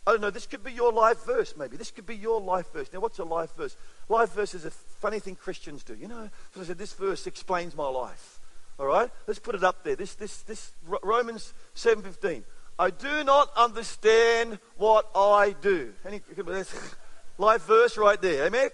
I 0.08 0.12
don't 0.12 0.22
know, 0.22 0.30
this 0.30 0.46
could 0.46 0.64
be 0.64 0.72
your 0.72 0.94
life 0.94 1.26
verse, 1.26 1.56
maybe. 1.58 1.78
This 1.78 1.92
could 1.92 2.06
be 2.06 2.16
your 2.16 2.40
life 2.40 2.72
verse. 2.72 2.90
Now, 2.94 3.00
what's 3.00 3.20
a 3.20 3.24
life 3.24 3.56
verse? 3.58 3.76
Life 4.08 4.32
verse 4.34 4.54
is 4.54 4.66
a 4.66 4.72
funny 4.72 5.20
thing 5.20 5.36
Christians 5.36 5.84
do. 5.84 5.96
You 5.96 6.08
know, 6.08 6.30
so 6.54 6.62
I 6.62 6.64
said, 6.64 6.78
this 6.78 6.94
verse 6.94 7.28
explains 7.28 7.76
my 7.76 7.88
life. 7.88 8.35
All 8.80 8.86
right? 8.86 9.10
Let's 9.28 9.40
put 9.40 9.56
it 9.56 9.64
up 9.64 9.84
there. 9.84 9.96
This, 9.96 10.16
this, 10.16 10.42
this 10.44 10.72
Romans 10.86 11.54
7.15. 11.76 12.44
I 12.78 12.90
do 12.90 13.24
not 13.24 13.50
understand 13.56 14.60
what 14.78 15.10
I 15.16 15.56
do. 15.62 15.94
Any, 16.06 16.22
life 17.38 17.64
verse 17.64 17.98
right 17.98 18.22
there. 18.22 18.46
Amen? 18.46 18.70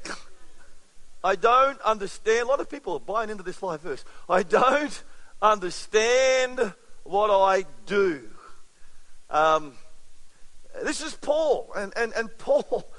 I 1.24 1.36
don't 1.36 1.80
understand. 1.82 2.48
A 2.48 2.50
lot 2.50 2.60
of 2.60 2.70
people 2.70 2.94
are 2.94 3.00
buying 3.00 3.30
into 3.30 3.44
this 3.44 3.62
life 3.62 3.82
verse. 3.82 4.04
I 4.28 4.42
don't 4.44 5.04
understand 5.42 6.74
what 7.04 7.30
I 7.30 7.66
do. 7.86 8.28
Um, 9.30 9.74
this 10.84 11.02
is 11.02 11.14
Paul. 11.16 11.72
And, 11.76 11.94
and, 11.96 12.12
and 12.14 12.36
Paul, 12.38 12.90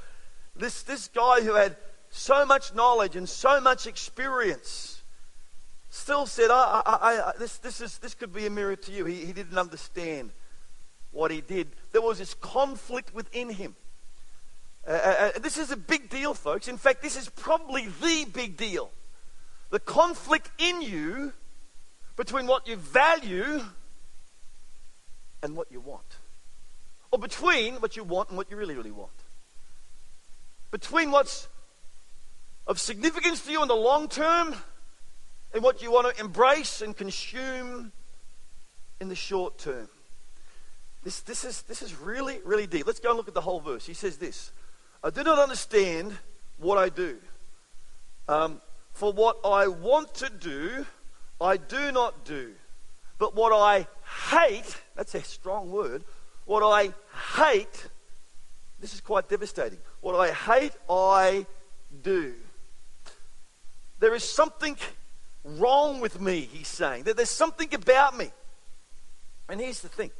this, 0.55 0.83
this 0.83 1.09
guy 1.09 1.41
who 1.41 1.55
had 1.55 1.77
so 2.11 2.45
much 2.47 2.75
knowledge 2.75 3.17
and 3.17 3.29
so 3.29 3.61
much 3.61 3.87
experience, 3.87 4.92
still 5.93 6.27
said, 6.27 6.51
I, 6.51 6.83
I, 6.85 6.97
I, 7.29 7.33
this, 7.39 7.59
this, 7.59 7.81
is, 7.81 7.99
this 7.99 8.15
could 8.15 8.33
be 8.33 8.47
a 8.47 8.51
mirror 8.51 8.77
to 8.77 8.93
you. 8.93 9.05
He, 9.05 9.27
he 9.27 9.33
didn't 9.33 9.59
understand 9.59 10.31
what 11.11 11.31
he 11.31 11.43
did. 11.43 11.69
There 11.93 12.01
was 12.01 12.19
this 12.19 12.35
conflict 12.35 13.15
within 13.15 13.51
him. 13.51 13.77
Uh, 14.87 14.91
uh, 14.91 15.31
uh, 15.37 15.39
this 15.41 15.59
is 15.59 15.71
a 15.71 15.77
big 15.77 16.09
deal, 16.09 16.35
folks. 16.35 16.67
In 16.67 16.79
fact, 16.79 17.03
this 17.03 17.17
is 17.17 17.29
probably 17.29 17.87
the 18.01 18.27
big 18.33 18.57
deal. 18.57 18.91
The 19.71 19.79
conflict 19.79 20.51
in 20.59 20.81
you 20.81 21.35
between 22.17 22.47
what 22.47 22.67
you 22.67 22.77
value 22.77 23.61
and 25.43 25.55
what 25.55 25.71
you 25.71 25.81
want 25.81 26.17
or 27.11 27.19
between 27.19 27.75
what 27.77 27.97
you 27.97 28.03
want 28.03 28.31
and 28.31 28.39
what 28.39 28.51
you 28.51 28.57
really, 28.57 28.75
really 28.75 28.91
want. 28.91 29.13
Between 30.71 31.11
what's 31.11 31.49
of 32.67 32.81
significance 32.81 33.45
to 33.45 33.53
you 33.53 33.61
in 33.61 33.69
the 33.69 33.75
long 33.75 34.09
term 34.09 34.55
and 35.55 35.63
what 35.63 35.83
you 35.83 35.91
want 35.91 36.15
to 36.15 36.21
embrace 36.21 36.81
and 36.81 36.97
consume 36.97 37.93
in 39.01 39.09
the 39.09 39.15
short 39.15 39.59
term. 39.59 39.89
This, 41.03 41.21
this, 41.21 41.45
is, 41.45 41.63
this 41.63 41.83
is 41.83 41.99
really, 41.99 42.39
really 42.45 42.67
deep. 42.67 42.87
Let's 42.87 43.01
go 43.01 43.11
and 43.11 43.17
look 43.17 43.29
at 43.29 43.35
the 43.35 43.41
whole 43.41 43.61
verse. 43.61 43.87
He 43.87 43.95
says 43.95 44.17
this 44.17 44.53
I 45.03 45.11
do 45.11 45.23
not 45.25 45.39
understand 45.39 46.17
what 46.59 46.79
I 46.79 46.89
do. 46.89 47.19
Um, 48.29 48.61
for 48.93 49.13
what 49.13 49.39
I 49.45 49.67
want 49.67 50.15
to 50.17 50.31
do, 50.31 50.87
I 51.41 51.57
do 51.57 51.91
not 51.91 52.25
do. 52.25 52.53
But 53.19 53.35
what 53.35 53.53
I 53.53 53.87
hate, 54.31 54.77
that's 54.95 55.15
a 55.15 55.23
strong 55.23 55.71
word, 55.71 56.05
what 56.45 56.63
I 56.63 56.93
hate, 57.37 57.89
this 58.81 58.95
is 58.95 59.01
quite 59.01 59.29
devastating. 59.29 59.79
What 60.01 60.15
I 60.15 60.33
hate, 60.33 60.73
I 60.89 61.47
do. 62.03 62.35
There 64.01 64.15
is 64.15 64.25
something 64.25 64.77
wrong 65.45 66.01
with 66.01 66.21
me, 66.21 66.49
he's 66.53 66.69
saying. 66.69 67.05
That 67.05 67.17
there's 67.17 67.31
something 67.31 67.73
about 67.75 68.17
me. 68.17 68.31
And 69.49 69.61
here's 69.61 69.81
the 69.81 69.89
thing 69.89 70.11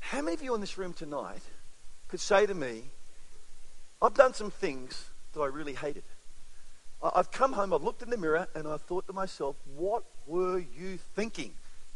how 0.00 0.22
many 0.22 0.34
of 0.34 0.42
you 0.42 0.54
in 0.54 0.60
this 0.60 0.78
room 0.78 0.92
tonight 0.92 1.42
could 2.08 2.20
say 2.20 2.46
to 2.46 2.54
me, 2.54 2.84
I've 4.02 4.14
done 4.14 4.34
some 4.34 4.50
things 4.50 5.10
that 5.34 5.40
I 5.40 5.46
really 5.46 5.74
hated? 5.74 6.04
I've 7.02 7.30
come 7.30 7.52
home, 7.52 7.72
I've 7.72 7.82
looked 7.82 8.02
in 8.02 8.10
the 8.10 8.16
mirror, 8.16 8.46
and 8.54 8.66
I 8.66 8.76
thought 8.76 9.06
to 9.06 9.12
myself, 9.12 9.56
what 9.76 10.04
were 10.26 10.58
you 10.58 10.98
thinking? 11.14 11.52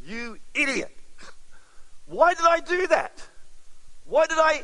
You 0.06 0.38
idiot. 0.54 0.96
Why 2.06 2.34
did 2.34 2.46
I 2.46 2.60
do 2.60 2.86
that? 2.88 3.26
Why 4.06 4.26
did 4.26 4.38
I 4.38 4.62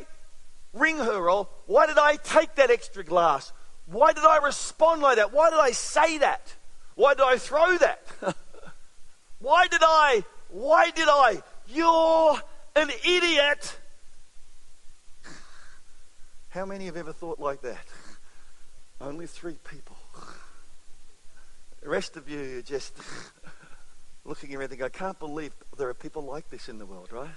ring 0.73 0.97
her? 0.99 1.31
Or 1.31 1.49
why 1.67 1.87
did 1.87 1.99
I 1.99 2.17
take 2.17 2.55
that 2.57 2.71
extra 2.71 3.05
glass? 3.05 3.53
Why 3.87 4.13
did 4.13 4.25
I 4.25 4.39
respond 4.39 5.03
like 5.03 5.17
that? 5.17 5.33
Why 5.33 5.51
did 5.51 5.59
I 5.59 5.73
say 5.73 6.19
that? 6.19 6.55
Why 6.95 7.15
did 7.15 7.23
I 7.23 7.39
throw 7.39 7.77
that? 7.79 8.03
why 9.39 9.67
did 9.67 9.83
I? 9.83 10.25
Why 10.51 10.91
did 10.91 11.09
I? 11.09 11.43
You're 11.69 12.39
an 12.77 12.91
idiot. 13.07 13.79
How 16.51 16.67
many 16.67 16.87
have 16.87 16.97
ever 16.97 17.13
thought 17.13 17.39
like 17.39 17.63
that? 17.63 17.87
Only 19.01 19.27
three 19.27 19.57
people. 19.71 19.97
The 21.83 21.89
rest 21.89 22.17
of 22.17 22.29
you 22.29 22.59
are 22.59 22.63
just 22.63 22.95
looking 24.25 24.55
around 24.55 24.73
and 24.73 24.83
I 24.83 24.89
can't 24.89 25.19
believe 25.19 25.53
there 25.79 25.89
are 25.89 25.95
people 25.95 26.23
like 26.23 26.51
this 26.51 26.69
in 26.69 26.79
the 26.79 26.85
world, 26.85 27.13
right? 27.13 27.29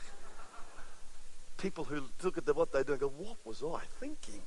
people 1.63 1.85
who 1.85 2.03
look 2.21 2.37
at 2.37 2.45
the, 2.45 2.53
what 2.53 2.73
they 2.73 2.83
do 2.83 2.91
and 2.91 2.99
go, 2.99 3.07
What 3.07 3.37
was 3.45 3.63
I 3.63 3.79
thinking? 3.99 4.41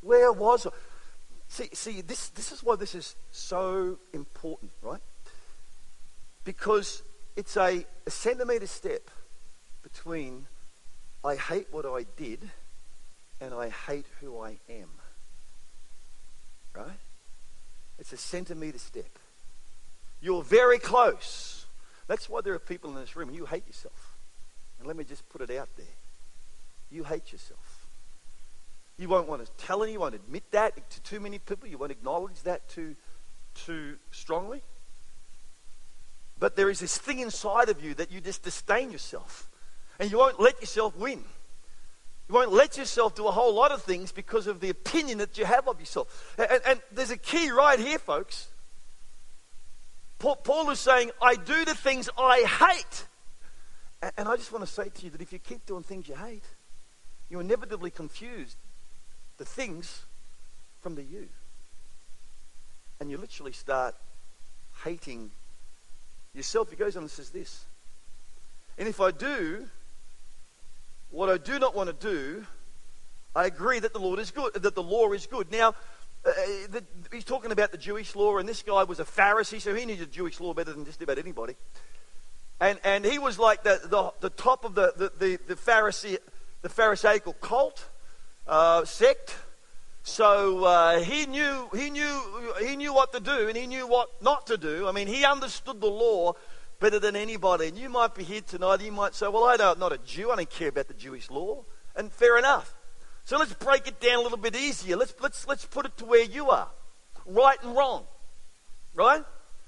Where 0.00 0.32
was 0.32 0.66
I? 0.66 0.70
See, 1.48 1.68
see 1.72 2.00
this, 2.00 2.28
this 2.30 2.52
is 2.52 2.62
why 2.62 2.76
this 2.76 2.94
is 2.94 3.16
so 3.30 3.98
important, 4.12 4.72
right? 4.82 5.00
Because 6.44 7.02
it's 7.36 7.56
a, 7.56 7.84
a 8.06 8.10
centimeter 8.10 8.66
step 8.66 9.10
between 9.82 10.46
I 11.24 11.36
hate 11.36 11.68
what 11.70 11.86
I 11.86 12.04
did 12.16 12.40
and 13.40 13.54
I 13.54 13.68
hate 13.68 14.06
who 14.20 14.40
I 14.40 14.58
am. 14.68 14.88
Right? 16.74 17.00
It's 17.98 18.12
a 18.12 18.16
centimeter 18.16 18.78
step. 18.78 19.18
You're 20.20 20.42
very 20.42 20.78
close. 20.78 21.66
That's 22.06 22.28
why 22.28 22.40
there 22.42 22.54
are 22.54 22.58
people 22.58 22.90
in 22.90 22.96
this 22.96 23.16
room 23.16 23.30
you 23.30 23.46
hate 23.46 23.66
yourself. 23.66 24.16
And 24.78 24.86
let 24.86 24.96
me 24.96 25.04
just 25.04 25.28
put 25.28 25.40
it 25.40 25.50
out 25.56 25.68
there 25.76 25.86
you 26.90 27.04
hate 27.04 27.32
yourself. 27.32 27.60
You 28.98 29.08
won't 29.08 29.28
want 29.28 29.44
to 29.44 29.50
tell 29.64 29.82
anyone, 29.82 29.92
you 29.92 30.00
won't 30.00 30.14
admit 30.14 30.50
that 30.52 30.90
to 30.90 31.02
too 31.02 31.20
many 31.20 31.38
people, 31.38 31.68
you 31.68 31.78
won't 31.78 31.92
acknowledge 31.92 32.42
that 32.44 32.68
too, 32.68 32.96
too 33.54 33.96
strongly. 34.10 34.62
But 36.38 36.56
there 36.56 36.70
is 36.70 36.80
this 36.80 36.96
thing 36.96 37.20
inside 37.20 37.68
of 37.68 37.82
you 37.82 37.94
that 37.94 38.10
you 38.10 38.20
just 38.20 38.42
disdain 38.42 38.90
yourself. 38.90 39.48
And 39.98 40.10
you 40.10 40.18
won't 40.18 40.38
let 40.38 40.60
yourself 40.60 40.96
win. 40.96 41.24
You 42.28 42.34
won't 42.34 42.52
let 42.52 42.76
yourself 42.76 43.14
do 43.14 43.26
a 43.26 43.30
whole 43.30 43.54
lot 43.54 43.70
of 43.70 43.82
things 43.82 44.12
because 44.12 44.46
of 44.46 44.60
the 44.60 44.68
opinion 44.68 45.18
that 45.18 45.38
you 45.38 45.44
have 45.44 45.68
of 45.68 45.78
yourself. 45.80 46.34
And, 46.38 46.60
and 46.66 46.80
there's 46.92 47.10
a 47.10 47.16
key 47.16 47.50
right 47.50 47.78
here, 47.78 47.98
folks. 47.98 48.48
Paul, 50.18 50.36
Paul 50.36 50.70
is 50.70 50.80
saying, 50.80 51.10
I 51.22 51.36
do 51.36 51.64
the 51.64 51.74
things 51.74 52.08
I 52.18 52.40
hate. 52.42 53.04
And, 54.02 54.12
and 54.18 54.28
I 54.28 54.36
just 54.36 54.52
want 54.52 54.66
to 54.66 54.70
say 54.70 54.88
to 54.88 55.04
you 55.04 55.10
that 55.10 55.20
if 55.22 55.32
you 55.32 55.38
keep 55.38 55.64
doing 55.66 55.82
things 55.82 56.08
you 56.08 56.16
hate, 56.16 56.44
you're 57.30 57.40
inevitably 57.40 57.90
confuse 57.90 58.56
the 59.38 59.44
things 59.44 60.04
from 60.80 60.94
the 60.94 61.02
you. 61.02 61.28
And 63.00 63.10
you 63.10 63.18
literally 63.18 63.52
start 63.52 63.94
hating 64.84 65.30
yourself. 66.34 66.70
He 66.70 66.76
goes 66.76 66.96
on 66.96 67.04
and 67.04 67.10
says 67.10 67.30
this. 67.30 67.64
And 68.78 68.88
if 68.88 69.00
I 69.00 69.10
do 69.10 69.66
what 71.10 71.28
I 71.28 71.38
do 71.38 71.58
not 71.58 71.74
want 71.74 71.88
to 71.88 72.06
do, 72.06 72.46
I 73.34 73.46
agree 73.46 73.78
that 73.78 73.92
the 73.92 73.98
Lord 73.98 74.18
is 74.18 74.30
good, 74.30 74.54
that 74.54 74.74
the 74.74 74.82
law 74.82 75.12
is 75.12 75.26
good. 75.26 75.50
Now, 75.50 75.74
uh, 76.24 76.32
the, 76.70 76.82
he's 77.12 77.24
talking 77.24 77.52
about 77.52 77.70
the 77.70 77.78
Jewish 77.78 78.16
law, 78.16 78.38
and 78.38 78.48
this 78.48 78.62
guy 78.62 78.82
was 78.84 78.98
a 78.98 79.04
Pharisee, 79.04 79.60
so 79.60 79.74
he 79.74 79.84
knew 79.84 79.96
the 79.96 80.06
Jewish 80.06 80.40
law 80.40 80.54
better 80.54 80.72
than 80.72 80.84
just 80.84 81.00
about 81.02 81.18
anybody. 81.18 81.54
And, 82.60 82.80
and 82.82 83.04
he 83.04 83.18
was 83.18 83.38
like 83.38 83.62
the, 83.62 83.80
the, 83.84 84.12
the 84.20 84.30
top 84.30 84.64
of 84.64 84.74
the, 84.74 84.92
the, 84.96 85.12
the, 85.18 85.38
the, 85.48 85.54
Pharisee, 85.54 86.16
the 86.62 86.68
Pharisaical 86.68 87.34
cult, 87.34 87.88
uh, 88.46 88.84
sect. 88.84 89.36
So 90.02 90.64
uh, 90.64 91.00
he, 91.00 91.26
knew, 91.26 91.68
he, 91.74 91.90
knew, 91.90 92.20
he 92.60 92.76
knew 92.76 92.94
what 92.94 93.12
to 93.12 93.20
do 93.20 93.48
and 93.48 93.56
he 93.56 93.66
knew 93.66 93.86
what 93.88 94.22
not 94.22 94.46
to 94.46 94.56
do. 94.56 94.86
I 94.86 94.92
mean, 94.92 95.08
he 95.08 95.24
understood 95.24 95.80
the 95.80 95.88
law 95.88 96.34
better 96.78 96.98
than 96.98 97.16
anybody. 97.16 97.68
And 97.68 97.76
you 97.76 97.88
might 97.88 98.14
be 98.14 98.22
here 98.22 98.40
tonight, 98.40 98.82
you 98.82 98.92
might 98.92 99.14
say, 99.14 99.28
Well, 99.28 99.44
I 99.44 99.56
don't, 99.56 99.74
I'm 99.74 99.78
not 99.80 99.92
a 99.92 99.98
Jew, 99.98 100.30
I 100.30 100.36
don't 100.36 100.50
care 100.50 100.68
about 100.68 100.88
the 100.88 100.94
Jewish 100.94 101.30
law. 101.30 101.64
And 101.96 102.12
fair 102.12 102.38
enough. 102.38 102.74
So 103.24 103.38
let's 103.38 103.54
break 103.54 103.88
it 103.88 103.98
down 103.98 104.20
a 104.20 104.20
little 104.20 104.38
bit 104.38 104.54
easier. 104.54 104.96
Let's, 104.96 105.14
let's, 105.20 105.48
let's 105.48 105.64
put 105.64 105.86
it 105.86 105.96
to 105.96 106.04
where 106.04 106.22
you 106.22 106.50
are 106.50 106.68
right 107.26 107.58
and 107.62 107.74
wrong. 107.76 108.04
Right? 108.94 109.24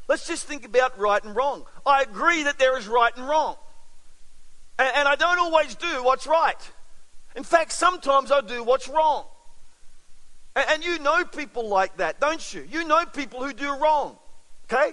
Let's 0.09 0.27
just 0.27 0.47
think 0.47 0.65
about 0.65 0.99
right 0.99 1.23
and 1.23 1.35
wrong. 1.35 1.65
I 1.85 2.03
agree 2.03 2.45
that 2.45 2.59
there 2.59 2.79
is 2.79 2.87
right 2.87 3.15
and 3.17 3.29
wrong. 3.29 3.57
And, 4.79 4.91
and 4.95 5.09
I 5.09 5.17
don't 5.17 5.39
always 5.39 5.75
do 5.75 6.05
what's 6.05 6.27
right. 6.27 6.73
In 7.39 7.45
fact, 7.45 7.71
sometimes 7.71 8.33
I 8.33 8.41
do 8.41 8.65
what's 8.65 8.89
wrong. 8.89 9.25
And, 10.57 10.85
you 10.85 10.99
know 10.99 11.25
people 11.25 11.69
like 11.69 11.99
that, 11.99 12.19
don't 12.19 12.53
you? 12.53 12.67
You 12.69 12.83
know 12.83 13.05
people 13.07 13.45
who 13.45 13.53
do 13.53 13.77
wrong. 13.77 14.17
Okay? 14.65 14.93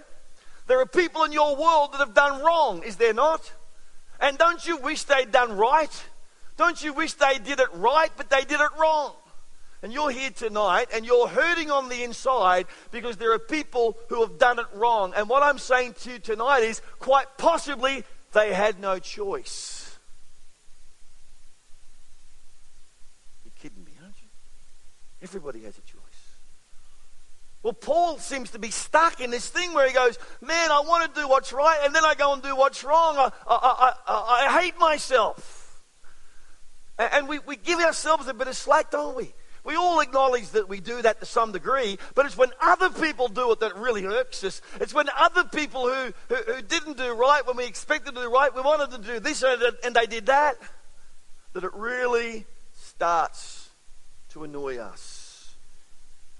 There 0.68 0.80
are 0.80 0.86
people 0.86 1.24
in 1.24 1.32
your 1.32 1.56
world 1.56 1.94
that 1.94 1.98
have 1.98 2.14
done 2.14 2.44
wrong, 2.44 2.84
is 2.84 2.98
there 2.98 3.16
not? 3.16 3.52
And 4.20 4.38
don't 4.38 4.64
you 4.68 4.78
wish 4.78 5.06
they'd 5.06 5.32
done 5.32 5.58
right? 5.58 5.90
Don't 6.56 6.84
you 6.84 6.94
wish 6.94 7.14
they 7.14 7.40
did 7.44 7.60
it 7.60 7.74
right, 7.74 8.12
but 8.16 8.30
they 8.30 8.42
did 8.42 8.62
it 8.62 8.70
wrong? 8.80 9.14
And 9.82 9.92
you're 9.92 10.12
here 10.12 10.30
tonight 10.30 10.90
and 10.94 11.04
you're 11.04 11.28
hurting 11.28 11.72
on 11.72 11.90
the 11.90 12.04
inside 12.04 12.68
because 12.92 13.18
there 13.18 13.34
are 13.34 13.40
people 13.40 13.98
who 14.10 14.22
have 14.22 14.38
done 14.38 14.60
it 14.60 14.68
wrong. 14.75 15.14
And 15.16 15.28
what 15.28 15.42
I'm 15.42 15.58
saying 15.58 15.96
to 16.02 16.12
you 16.12 16.20
tonight 16.20 16.60
is 16.60 16.84
quite 17.00 17.25
possibly 17.40 18.04
they 18.34 18.54
had 18.54 18.80
no 18.80 19.00
choice. 19.00 19.82
You're 23.44 23.52
kidding 23.70 23.84
me, 23.84 23.92
aren't 24.02 24.16
you? 24.22 24.28
Everybody 25.25 25.62
has 25.63 25.75
a 25.75 25.82
choice. 25.82 26.01
Well, 27.63 27.74
Paul 27.74 28.20
seems 28.20 28.51
to 28.51 28.60
be 28.60 28.70
stuck 28.70 29.20
in 29.20 29.32
this 29.32 29.50
thing 29.50 29.74
where 29.74 29.88
he 29.88 29.94
goes, 29.94 30.20
Man, 30.39 30.70
I 30.70 30.82
want 30.82 31.12
to 31.12 31.20
do 31.20 31.27
what's 31.27 31.51
right, 31.51 31.79
and 31.84 31.96
then 31.96 32.05
I 32.05 32.13
go 32.13 32.34
and 32.34 32.44
do 32.44 32.55
what's 32.55 32.84
wrong. 32.84 33.17
I, 33.17 33.32
I, 33.48 33.94
I, 34.08 34.46
I 34.48 34.62
hate 34.62 34.77
myself. 34.77 35.82
And 37.00 37.27
we, 37.27 37.39
we 37.39 37.55
give 37.55 37.79
ourselves 37.79 38.27
a 38.27 38.36
bit 38.36 38.48
of 38.48 38.55
slack, 38.55 38.91
don't 38.91 39.17
we? 39.17 39.34
We 39.63 39.75
all 39.75 40.00
acknowledge 40.00 40.50
that 40.50 40.70
we 40.70 40.79
do 40.79 41.01
that 41.01 41.22
to 41.22 41.25
some 41.25 41.51
degree, 41.53 41.98
but 42.13 42.27
it's 42.27 42.38
when 42.38 42.51
other 42.62 42.91
people 42.91 43.27
do 43.27 43.51
it 43.51 43.62
that 43.62 43.75
really 43.77 44.05
irks 44.05 44.44
us. 44.44 44.62
It's 44.79 44.94
when 44.94 45.08
other 45.17 45.44
people 45.46 45.89
who, 45.89 46.13
who, 46.29 46.36
who 46.36 46.62
didn't 46.62 46.98
do 46.98 47.13
right, 47.13 47.41
when 47.48 47.58
we 47.58 47.65
expected 47.65 48.13
to 48.13 48.22
do 48.22 48.32
right, 48.32 48.53
we 48.55 48.62
wanted 48.62 48.91
to 48.91 49.12
do 49.12 49.20
this 49.20 49.44
and 49.44 49.96
they 49.96 50.05
did 50.05 50.27
that, 50.27 50.58
that 51.53 51.63
it 51.63 51.74
really 51.74 52.46
starts 52.75 53.65
to 54.36 54.44
annoy 54.44 54.77
us. 54.77 55.15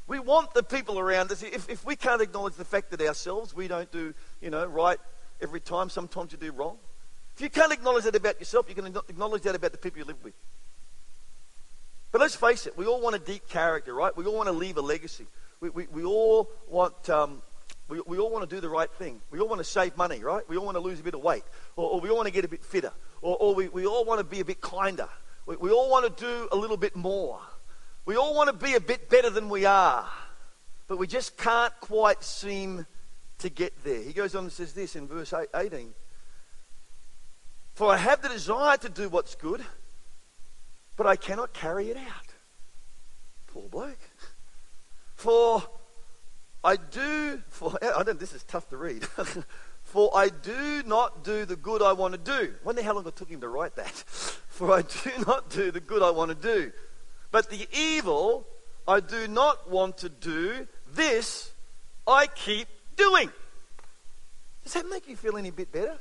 We 0.07 0.19
want 0.19 0.53
the 0.53 0.63
people 0.63 1.00
around 1.00 1.31
us. 1.31 1.41
If, 1.41 1.69
if 1.69 1.85
we 1.85 1.95
can't 1.95 2.21
acknowledge 2.21 2.55
the 2.55 2.65
fact 2.65 2.91
that 2.91 3.01
ourselves, 3.01 3.55
we 3.55 3.67
don't 3.67 3.91
do, 3.91 4.13
you 4.41 4.50
know, 4.50 4.65
right 4.65 5.00
every 5.41 5.59
time, 5.59 5.89
sometimes 5.89 6.31
you 6.31 6.38
do 6.38 6.51
wrong. 6.51 6.77
If 7.35 7.41
you 7.41 7.50
can't 7.50 7.74
acknowledge 7.74 8.05
that 8.05 8.15
about 8.15 8.39
yourself, 8.39 8.67
you 8.69 8.75
can 8.75 8.85
acknowledge 8.85 9.41
that 9.43 9.55
about 9.55 9.71
the 9.71 9.77
people 9.77 10.00
you 10.00 10.05
live 10.05 10.24
with. 10.24 10.33
But 12.12 12.21
let's 12.21 12.35
face 12.35 12.65
it, 12.65 12.77
we 12.77 12.85
all 12.85 13.01
want 13.01 13.15
a 13.15 13.19
deep 13.19 13.50
character, 13.50 13.93
right? 13.93 14.15
We 14.15 14.25
all 14.25 14.35
want 14.35 14.47
to 14.47 14.53
leave 14.53 14.77
a 14.77 14.81
legacy. 14.81 15.25
We, 15.59 15.69
we, 15.69 15.88
we 15.88 16.03
all 16.05 16.50
want 16.69 17.09
um, 17.09 17.41
we, 17.87 18.01
we 18.05 18.18
all 18.18 18.31
want 18.31 18.50
to 18.50 18.55
do 18.55 18.61
the 18.61 18.70
right 18.70 18.91
thing. 18.91 19.22
We 19.31 19.39
all 19.39 19.48
want 19.48 19.59
to 19.59 19.65
save 19.65 19.96
money, 19.96 20.24
right? 20.24 20.48
We 20.50 20.57
all 20.57 20.65
want 20.65 20.75
to 20.75 20.81
lose 20.81 21.00
a 21.00 21.03
bit 21.03 21.13
of 21.13 21.22
weight. 21.22 21.44
Or, 21.75 21.91
or 21.91 22.00
we 22.00 22.09
all 22.09 22.15
want 22.15 22.27
to 22.27 22.33
get 22.33 22.46
a 22.46 22.48
bit 22.48 22.63
fitter. 22.63 22.91
Or, 23.22 23.37
or 23.37 23.55
we, 23.55 23.68
we 23.68 23.85
all 23.85 24.05
want 24.05 24.20
to 24.20 24.24
be 24.24 24.39
a 24.39 24.46
bit 24.46 24.61
kinder. 24.61 25.09
We, 25.46 25.55
we 25.57 25.72
all 25.72 25.89
want 25.89 26.18
to 26.18 26.24
do 26.24 26.48
a 26.51 26.55
little 26.55 26.77
bit 26.77 26.96
more. 26.96 27.39
We 28.05 28.18
all 28.18 28.35
want 28.35 28.48
to 28.50 28.65
be 28.65 28.75
a 28.75 28.79
bit 28.79 29.09
better 29.09 29.31
than 29.31 29.50
we 29.50 29.65
are, 29.65 30.07
but 30.87 30.98
we 30.98 31.07
just 31.07 31.37
can't 31.37 31.74
quite 31.81 32.24
seem 32.24 32.85
to 33.39 33.50
get 33.50 33.83
there. 33.83 34.01
He 34.01 34.13
goes 34.13 34.35
on 34.35 34.44
and 34.44 34.53
says 34.53 34.74
this 34.74 34.96
in 34.96 35.07
verse 35.07 35.33
18 35.55 35.91
For 37.74 37.91
I 37.91 37.98
have 37.98 38.22
the 38.22 38.29
desire 38.29 38.77
to 38.77 38.89
do 38.89 39.09
what's 39.09 39.33
good, 39.33 39.65
but 40.96 41.07
I 41.07 41.15
cannot 41.15 41.53
carry 41.53 41.89
it 41.89 41.98
out. 41.98 42.27
Poor 43.48 43.68
bloke. 43.70 44.09
For 45.15 45.63
I 46.63 46.75
do, 46.75 47.41
for 47.50 47.75
I 47.81 48.03
don't, 48.03 48.20
this 48.20 48.33
is 48.33 48.44
tough 48.44 48.70
to 48.70 48.77
read. 48.77 49.03
for 49.83 50.15
I 50.15 50.29
do 50.29 50.83
not 50.85 51.24
do 51.24 51.44
the 51.46 51.55
good 51.55 51.81
I 51.81 51.94
want 51.94 52.13
to 52.13 52.20
do. 52.20 52.53
I 52.53 52.65
wonder 52.65 52.83
how 52.83 52.94
long 52.94 53.07
it 53.07 53.15
took 53.15 53.29
him 53.29 53.41
to 53.41 53.50
write 53.50 53.75
that. 53.77 53.91
For 54.55 54.72
I 54.72 54.83
do 54.83 55.11
not 55.27 55.50
do 55.50 55.70
the 55.70 55.81
good 55.81 56.01
I 56.01 56.11
want 56.11 56.29
to 56.29 56.35
do 56.35 56.72
but 57.31 57.50
the 57.50 57.68
evil 57.74 58.48
I 58.88 59.00
do 59.00 59.27
not 59.27 59.70
want 59.70 59.98
to 60.00 60.09
do, 60.09 60.68
this 60.94 61.51
I 62.07 62.27
keep 62.27 62.68
doing. 62.96 63.31
Does 64.64 64.74
that 64.74 64.90
make 64.90 65.07
you 65.07 65.16
feel 65.16 65.38
any 65.38 65.51
bit 65.51 65.72
better 65.72 65.98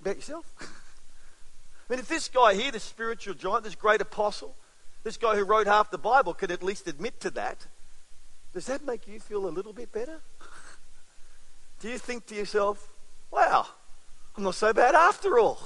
about 0.00 0.16
yourself? 0.16 0.46
I 0.60 1.92
mean, 1.92 1.98
if 2.00 2.08
this 2.08 2.28
guy 2.28 2.54
here, 2.54 2.70
this 2.70 2.82
spiritual 2.82 3.34
giant, 3.34 3.64
this 3.64 3.74
great 3.74 4.00
apostle, 4.00 4.56
this 5.02 5.16
guy 5.16 5.36
who 5.36 5.44
wrote 5.44 5.66
half 5.66 5.90
the 5.90 5.98
Bible 5.98 6.32
could 6.32 6.50
at 6.50 6.62
least 6.62 6.88
admit 6.88 7.20
to 7.20 7.30
that, 7.30 7.66
does 8.52 8.66
that 8.66 8.84
make 8.84 9.06
you 9.06 9.20
feel 9.20 9.46
a 9.46 9.50
little 9.50 9.72
bit 9.72 9.92
better? 9.92 10.20
Do 11.80 11.88
you 11.88 11.98
think 11.98 12.26
to 12.26 12.34
yourself, 12.34 12.88
wow, 13.30 13.66
I'm 14.36 14.44
not 14.44 14.54
so 14.54 14.72
bad 14.72 14.94
after 14.94 15.38
all? 15.38 15.58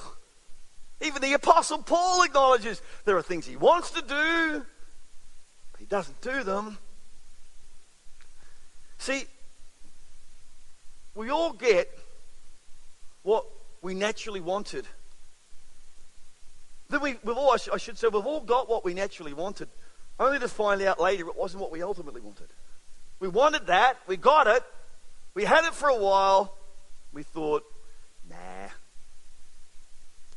Even 1.01 1.23
the 1.23 1.35
Apostle 1.35 1.83
Paul 1.83 2.25
acknowledges 2.25 2.83
there 3.05 3.17
are 3.17 3.23
things 3.23 3.47
he 3.47 3.57
wants 3.57 3.91
to 3.93 4.03
do, 4.03 4.67
doesn't 5.87 6.21
do 6.21 6.43
them. 6.43 6.79
See, 8.99 9.25
we 11.15 11.31
all 11.31 11.53
get 11.53 11.89
what 13.23 13.45
we 13.83 13.95
naturally 13.95 14.41
wanted. 14.41 14.87
Then 16.89 17.01
we, 17.03 17.11
have 17.11 17.37
all, 17.37 17.57
I 17.73 17.77
should 17.77 17.99
say, 17.99 18.09
we've 18.09 18.27
all 18.27 18.41
got 18.41 18.69
what 18.69 18.85
we 18.85 18.95
naturally 18.95 19.35
wanted, 19.35 19.69
only 20.19 20.39
to 20.39 20.49
find 20.49 20.81
out 20.83 21.01
later 21.01 21.29
it 21.29 21.37
wasn't 21.37 21.61
what 21.61 21.71
we 21.71 21.83
ultimately 21.83 22.21
wanted. 22.21 22.49
We 23.21 23.29
wanted 23.29 23.67
that, 23.67 23.99
we 24.07 24.17
got 24.17 24.47
it, 24.47 24.63
we 25.35 25.45
had 25.45 25.65
it 25.65 25.75
for 25.75 25.89
a 25.89 25.97
while, 25.97 26.57
we 27.13 27.23
thought, 27.23 27.65
nah. 28.29 28.37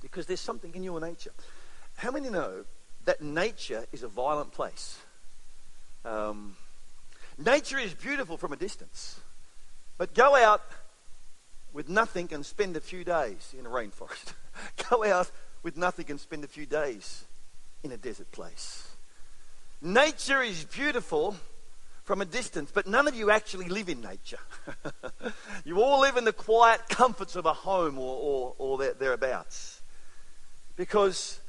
Because 0.02 0.26
there's 0.26 0.42
something 0.42 0.76
in 0.76 0.84
your 0.84 1.00
nature. 1.00 1.32
How 1.96 2.12
many 2.12 2.30
know 2.30 2.66
that 3.06 3.22
nature 3.22 3.86
is 3.92 4.04
a 4.04 4.08
violent 4.08 4.52
place? 4.52 4.98
Um, 6.04 6.56
nature 7.38 7.78
is 7.78 7.94
beautiful 7.94 8.38
from 8.38 8.54
a 8.54 8.58
distance, 8.58 9.20
but 9.98 10.14
go 10.14 10.36
out 10.36 10.64
with 11.74 11.90
nothing 11.90 12.30
and 12.34 12.46
spend 12.46 12.76
a 12.76 12.82
few 12.82 13.04
days 13.04 13.54
in 13.58 13.66
a 13.66 13.70
rainforest. 13.70 14.34
go 14.90 15.04
out 15.04 15.32
with 15.64 15.78
nothing 15.78 16.06
and 16.10 16.20
spend 16.20 16.44
a 16.44 16.48
few 16.48 16.66
days 16.66 17.26
in 17.84 17.92
a 17.92 17.98
desert 17.98 18.32
place. 18.32 18.88
Nature 19.82 20.42
is 20.42 20.66
beautiful 20.66 21.36
from 22.04 22.22
a 22.22 22.26
distance, 22.26 22.72
but 22.74 22.88
none 22.88 23.08
of 23.08 23.16
you 23.16 23.32
actually 23.32 23.70
live 23.70 23.90
in 23.90 24.02
nature. 24.02 24.40
you 25.66 25.82
all 25.82 26.02
live 26.02 26.18
in 26.18 26.26
the 26.26 26.34
quiet 26.34 26.82
comforts 26.90 27.36
of 27.36 27.46
a 27.46 27.54
home 27.54 27.98
or, 27.98 28.56
or, 28.58 28.78
or 28.80 28.94
thereabouts. 28.94 29.82
Because 30.76 31.40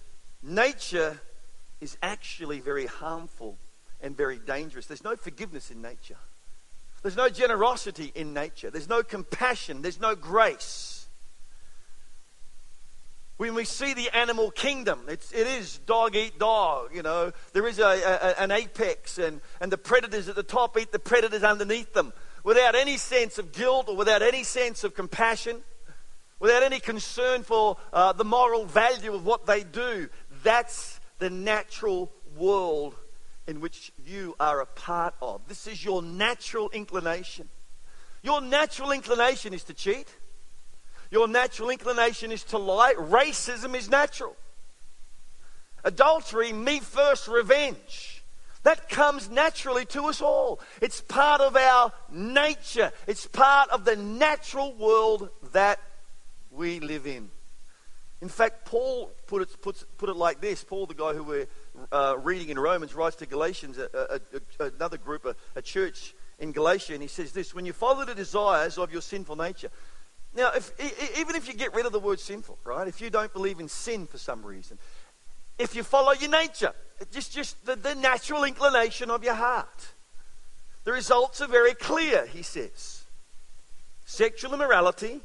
nature 0.42 1.20
is 1.80 1.96
actually 2.02 2.60
very 2.60 2.86
harmful 2.86 3.58
and 4.02 4.16
very 4.16 4.38
dangerous. 4.38 4.86
There's 4.86 5.04
no 5.04 5.16
forgiveness 5.16 5.70
in 5.70 5.80
nature. 5.80 6.18
There's 7.02 7.16
no 7.16 7.28
generosity 7.28 8.12
in 8.14 8.32
nature. 8.32 8.70
There's 8.70 8.88
no 8.88 9.02
compassion. 9.02 9.82
There's 9.82 10.00
no 10.00 10.14
grace. 10.14 11.08
When 13.36 13.54
we 13.54 13.64
see 13.64 13.94
the 13.94 14.14
animal 14.16 14.52
kingdom, 14.52 15.00
it's, 15.08 15.32
it 15.32 15.46
is 15.46 15.78
dog 15.78 16.14
eat 16.14 16.38
dog. 16.38 16.94
You 16.94 17.02
know, 17.02 17.32
there 17.52 17.66
is 17.66 17.80
a, 17.80 17.82
a, 17.82 18.40
an 18.40 18.52
apex, 18.52 19.18
and, 19.18 19.40
and 19.60 19.72
the 19.72 19.78
predators 19.78 20.28
at 20.28 20.36
the 20.36 20.44
top 20.44 20.78
eat 20.78 20.92
the 20.92 21.00
predators 21.00 21.42
underneath 21.42 21.92
them 21.92 22.12
without 22.44 22.74
any 22.76 22.96
sense 22.96 23.38
of 23.38 23.52
guilt 23.52 23.88
or 23.88 23.96
without 23.96 24.22
any 24.22 24.44
sense 24.44 24.84
of 24.84 24.94
compassion, 24.94 25.62
without 26.38 26.62
any 26.62 26.78
concern 26.78 27.42
for 27.42 27.78
uh, 27.92 28.12
the 28.12 28.24
moral 28.24 28.64
value 28.64 29.12
of 29.12 29.26
what 29.26 29.46
they 29.46 29.64
do. 29.64 30.08
That's 30.44 31.00
the 31.18 31.30
natural 31.30 32.12
world 32.36 32.94
in 33.46 33.60
which 33.60 33.92
you 34.04 34.34
are 34.38 34.60
a 34.60 34.66
part 34.66 35.14
of. 35.20 35.42
This 35.48 35.66
is 35.66 35.84
your 35.84 36.02
natural 36.02 36.70
inclination. 36.70 37.48
Your 38.22 38.40
natural 38.40 38.92
inclination 38.92 39.52
is 39.52 39.64
to 39.64 39.74
cheat. 39.74 40.06
Your 41.10 41.28
natural 41.28 41.70
inclination 41.70 42.32
is 42.32 42.44
to 42.44 42.58
lie. 42.58 42.94
Racism 42.94 43.74
is 43.74 43.90
natural. 43.90 44.36
Adultery, 45.84 46.52
me 46.52 46.80
first 46.80 47.26
revenge. 47.26 48.22
That 48.62 48.88
comes 48.88 49.28
naturally 49.28 49.84
to 49.86 50.04
us 50.04 50.22
all. 50.22 50.60
It's 50.80 51.00
part 51.00 51.40
of 51.40 51.56
our 51.56 51.92
nature, 52.10 52.92
it's 53.06 53.26
part 53.26 53.70
of 53.70 53.84
the 53.84 53.96
natural 53.96 54.72
world 54.74 55.30
that 55.52 55.80
we 56.50 56.78
live 56.78 57.06
in. 57.06 57.30
In 58.20 58.28
fact, 58.28 58.66
Paul 58.66 59.10
put 59.26 59.42
it, 59.42 59.60
puts, 59.60 59.84
put 59.98 60.08
it 60.08 60.14
like 60.14 60.40
this 60.40 60.62
Paul, 60.62 60.86
the 60.86 60.94
guy 60.94 61.12
who 61.12 61.24
we're 61.24 61.48
uh, 61.90 62.16
reading 62.18 62.50
in 62.50 62.58
Romans, 62.58 62.94
writes 62.94 63.16
to 63.16 63.26
Galatians, 63.26 63.78
a, 63.78 63.88
a, 63.94 64.64
a, 64.64 64.70
another 64.74 64.98
group, 64.98 65.26
a, 65.56 65.62
church 65.62 66.14
in 66.38 66.52
Galatia, 66.52 66.92
and 66.92 67.02
he 67.02 67.08
says 67.08 67.32
this 67.32 67.54
When 67.54 67.66
you 67.66 67.72
follow 67.72 68.04
the 68.04 68.14
desires 68.14 68.78
of 68.78 68.92
your 68.92 69.02
sinful 69.02 69.36
nature, 69.36 69.70
now, 70.34 70.50
if, 70.54 70.72
even 71.18 71.36
if 71.36 71.46
you 71.46 71.54
get 71.54 71.74
rid 71.74 71.84
of 71.84 71.92
the 71.92 72.00
word 72.00 72.18
sinful, 72.18 72.58
right? 72.64 72.88
If 72.88 73.00
you 73.00 73.10
don't 73.10 73.32
believe 73.32 73.60
in 73.60 73.68
sin 73.68 74.06
for 74.06 74.16
some 74.16 74.44
reason, 74.44 74.78
if 75.58 75.74
you 75.74 75.82
follow 75.82 76.12
your 76.12 76.30
nature, 76.30 76.72
just, 77.12 77.32
just 77.32 77.64
the, 77.66 77.76
the 77.76 77.94
natural 77.94 78.44
inclination 78.44 79.10
of 79.10 79.22
your 79.22 79.34
heart, 79.34 79.92
the 80.84 80.92
results 80.92 81.40
are 81.40 81.48
very 81.48 81.74
clear, 81.74 82.26
he 82.26 82.42
says. 82.42 83.04
Sexual 84.06 84.54
immorality, 84.54 85.20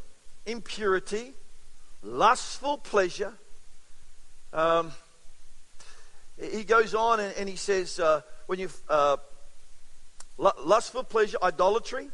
impurity, 0.45 1.33
lustful 2.03 2.77
pleasure. 2.77 3.33
Um, 4.53 4.91
he 6.39 6.63
goes 6.63 6.93
on 6.93 7.19
and, 7.19 7.33
and 7.37 7.49
he 7.49 7.55
says, 7.55 7.99
uh, 7.99 8.21
when 8.45 8.59
you 8.59 8.69
uh, 8.89 9.17
for 10.37 11.03
pleasure, 11.03 11.37
idolatry. 11.41 12.09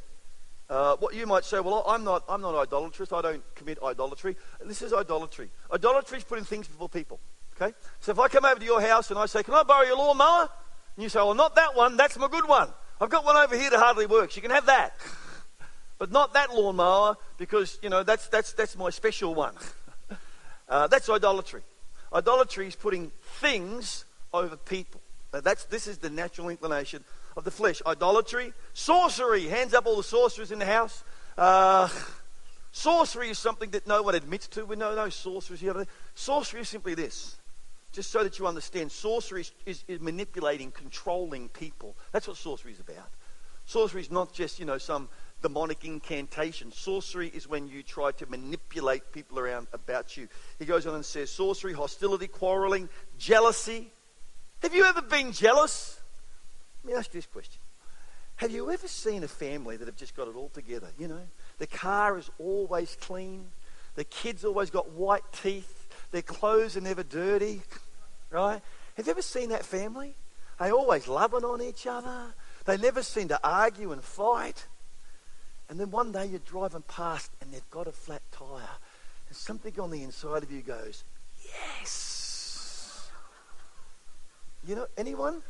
Uh, 0.70 0.96
what 0.98 1.14
you 1.14 1.28
might 1.28 1.44
say, 1.44 1.60
well, 1.60 1.84
I'm 1.88 2.04
not, 2.04 2.24
I'm 2.28 2.42
not 2.42 2.56
idolatrous. 2.56 3.12
I 3.12 3.22
don't 3.22 3.44
commit 3.56 3.78
idolatry. 3.84 4.38
This 4.66 4.82
is 4.82 4.94
idolatry. 4.94 5.50
Idolatry 5.72 6.18
is 6.20 6.24
putting 6.24 6.46
things 6.46 6.68
before 6.68 6.90
people. 6.90 7.20
Okay? 7.56 7.76
So 8.00 8.12
if 8.12 8.20
I 8.20 8.28
come 8.28 8.46
over 8.46 8.60
to 8.60 8.66
your 8.66 8.82
house 8.82 9.12
and 9.12 9.20
I 9.20 9.26
say, 9.26 9.44
Can 9.44 9.54
I 9.54 9.64
borrow 9.64 9.86
your 9.86 9.98
lawnmower? 9.98 10.50
And 10.96 11.04
you 11.04 11.10
say, 11.10 11.20
Well, 11.20 11.34
not 11.34 11.56
that 11.56 11.76
one. 11.76 11.98
That's 11.98 12.18
my 12.18 12.28
good 12.28 12.48
one. 12.48 12.70
I've 13.00 13.10
got 13.10 13.26
one 13.26 13.36
over 13.36 13.58
here 13.58 13.70
that 13.70 13.80
hardly 13.80 14.06
works. 14.06 14.36
You 14.36 14.42
can 14.42 14.52
have 14.52 14.66
that. 14.68 14.96
But 16.00 16.12
not 16.12 16.34
that 16.34 16.54
lawnmower 16.54 17.16
because, 17.38 17.78
you 17.82 17.90
know, 17.90 18.04
that's, 18.04 18.28
that's, 18.28 18.52
that's 18.54 18.76
my 18.76 18.90
special 18.90 19.36
one. 19.36 19.56
uh, 20.68 20.88
that's 20.88 21.08
idolatry. 21.08 21.62
Idolatry 22.12 22.68
is 22.68 22.76
putting 22.76 23.12
things 23.40 24.04
over 24.34 24.58
people. 24.58 25.02
That's, 25.32 25.66
this 25.66 25.88
is 25.88 25.98
the 25.98 26.10
natural 26.10 26.50
inclination 26.50 27.04
of 27.36 27.44
the 27.44 27.52
flesh. 27.52 27.82
Idolatry, 27.86 28.54
sorcery. 28.74 29.46
Hands 29.46 29.74
up 29.74 29.86
all 29.88 29.98
the 29.98 30.04
sorcerers 30.04 30.52
in 30.52 30.60
the 30.60 30.66
house. 30.66 31.04
Uh, 31.38 31.90
sorcery 32.72 33.30
is 33.30 33.40
something 33.40 33.72
that 33.72 33.88
no 33.88 34.04
one 34.04 34.14
admits 34.14 34.48
to. 34.50 34.66
We 34.66 34.76
know 34.76 34.96
no 34.96 35.10
sorcerers 35.10 35.60
here. 35.60 35.86
Sorcery 36.14 36.62
is 36.62 36.70
simply 36.70 36.94
this 36.94 37.38
just 37.94 38.10
so 38.10 38.24
that 38.24 38.40
you 38.40 38.48
understand, 38.48 38.92
sorcery 38.92 39.42
is, 39.42 39.52
is, 39.66 39.84
is, 39.88 40.02
manipulating, 40.02 40.72
controlling 40.72 41.48
people. 41.50 41.96
That's 42.12 42.28
what 42.28 42.38
sorcery 42.38 42.74
is 42.74 42.80
about. 42.80 43.08
Sorcery 43.66 44.02
is 44.02 44.12
not 44.12 44.34
just, 44.34 44.60
you 44.60 44.66
know, 44.66 44.80
some 44.80 45.08
demonic 45.44 45.86
incantation. 45.86 46.72
Sorcery 46.72 47.28
is 47.28 47.48
when 47.48 47.68
you 47.68 47.84
try 47.84 48.12
to 48.14 48.26
manipulate 48.26 49.12
people 49.14 49.40
around 49.40 49.68
about 49.74 50.18
you. 50.18 50.28
He 50.58 50.66
goes 50.66 50.88
on 50.88 50.96
and 50.96 51.06
says 51.06 51.30
sorcery, 51.30 51.74
hostility, 51.74 52.28
quarreling, 52.28 52.90
jealousy. 53.20 53.92
Have 54.64 54.74
you 54.74 54.86
ever 54.86 55.02
been 55.02 55.34
jealous? 55.34 56.00
Let 56.84 56.94
me 56.94 56.98
ask 56.98 57.14
you 57.14 57.18
this 57.18 57.26
question. 57.26 57.60
Have 58.38 58.50
you 58.50 58.72
ever 58.72 58.88
seen 58.88 59.24
a 59.24 59.28
family 59.28 59.76
that 59.76 59.86
have 59.88 59.98
just 59.98 60.16
got 60.16 60.30
it 60.30 60.36
all 60.38 60.50
together? 60.50 60.88
You 60.98 61.10
know, 61.10 61.22
the 61.60 61.68
car 61.68 62.18
is 62.18 62.32
always 62.40 62.98
clean, 63.00 63.48
the 63.96 64.06
kids 64.06 64.46
always 64.46 64.70
got 64.70 64.92
white 64.92 65.24
teeth, 65.34 65.88
their 66.12 66.22
clothes 66.22 66.78
are 66.78 66.82
never 66.82 67.04
dirty, 67.04 67.62
right? 68.32 68.62
Have 68.96 69.06
you 69.06 69.12
ever 69.12 69.22
seen 69.22 69.50
that 69.50 69.66
family? 69.66 70.16
They 70.60 70.72
always 70.72 71.10
loving 71.10 71.44
on 71.44 71.62
each 71.62 71.86
other. 71.86 72.34
They 72.64 72.78
never 72.78 73.04
seem 73.04 73.28
to 73.28 73.40
argue 73.44 73.92
and 73.92 74.02
fight. 74.02 74.66
And 75.68 75.78
then 75.78 75.92
one 75.92 76.14
day 76.14 76.28
you're 76.28 76.40
driving 76.40 76.84
past 76.84 77.32
and 77.42 77.52
they've 77.52 77.70
got 77.70 77.88
a 77.88 77.92
flat 77.92 78.22
tire. 78.32 78.78
And 79.28 79.36
something 79.36 79.78
on 79.78 79.92
the 79.92 80.04
inside 80.04 80.44
of 80.44 80.52
you 80.52 80.62
goes, 80.62 81.04
yes. 81.44 82.13
You 84.66 84.76
know, 84.76 84.88
anyone? 84.98 85.42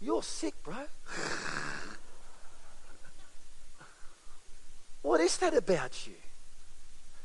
You're 0.00 0.22
sick, 0.22 0.54
bro. 0.62 0.74
What 5.02 5.20
is 5.20 5.36
that 5.38 5.54
about 5.54 6.06
you? 6.06 6.14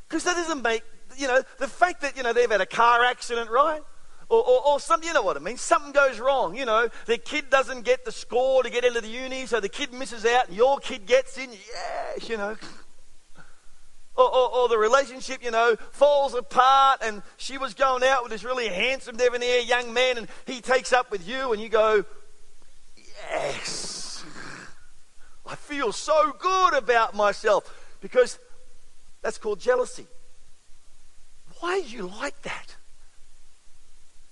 Because 0.08 0.23
that 0.23 0.36
doesn't 0.36 0.63
make, 0.63 0.84
you 1.15 1.27
know, 1.27 1.41
the 1.60 1.67
fact 1.67 2.01
that, 2.01 2.17
you 2.17 2.23
know, 2.23 2.34
they've 2.34 2.49
had 2.49 2.62
a 2.62 2.65
car 2.65 3.03
accident, 3.03 3.49
right? 3.51 3.82
Or, 4.30 4.39
or, 4.39 4.67
or 4.67 4.80
some, 4.80 5.03
you 5.03 5.13
know 5.13 5.21
what 5.21 5.38
I 5.38 5.39
mean? 5.39 5.58
Something 5.58 5.91
goes 5.91 6.19
wrong. 6.19 6.56
You 6.56 6.65
know, 6.65 6.89
The 7.06 7.17
kid 7.17 7.49
doesn't 7.49 7.84
get 7.86 8.03
the 8.03 8.12
score 8.12 8.63
to 8.63 8.69
get 8.69 8.84
into 8.84 9.01
the 9.01 9.08
uni, 9.08 9.45
so 9.45 9.60
the 9.60 9.69
kid 9.69 9.93
misses 9.93 10.25
out 10.25 10.47
and 10.47 10.58
your 10.58 10.80
kid 10.80 11.06
gets 11.06 11.38
in. 11.38 11.51
Yeah, 11.51 12.25
you 12.27 12.38
know. 12.38 12.58
Or, 14.17 14.25
or, 14.25 14.56
or, 14.56 14.67
the 14.67 14.80
relationship, 14.80 15.43
you 15.43 15.51
know, 15.51 15.75
falls 15.91 16.34
apart 16.34 17.01
and 17.03 17.21
she 17.38 17.60
was 17.60 17.75
going 17.75 18.03
out 18.03 18.23
with 18.23 18.32
this 18.32 18.43
really 18.43 18.67
handsome, 18.67 19.15
debonair 19.15 19.62
young 19.62 19.93
man 19.93 20.17
and 20.17 20.27
he 20.47 20.60
takes 20.60 20.91
up 20.91 21.12
with 21.12 21.27
you 21.27 21.53
and 21.53 21.62
you 21.62 21.69
go, 21.69 22.03
yes, 22.95 24.25
I 25.45 25.53
feel 25.53 25.91
so 25.91 26.34
good 26.39 26.73
about 26.73 27.13
myself 27.15 27.95
because 28.01 28.39
that's 29.21 29.38
called 29.38 29.60
jealousy. 29.60 30.08
Why 31.60 31.73
are 31.73 31.77
you 31.77 32.08
like 32.08 32.41
that? 32.41 32.75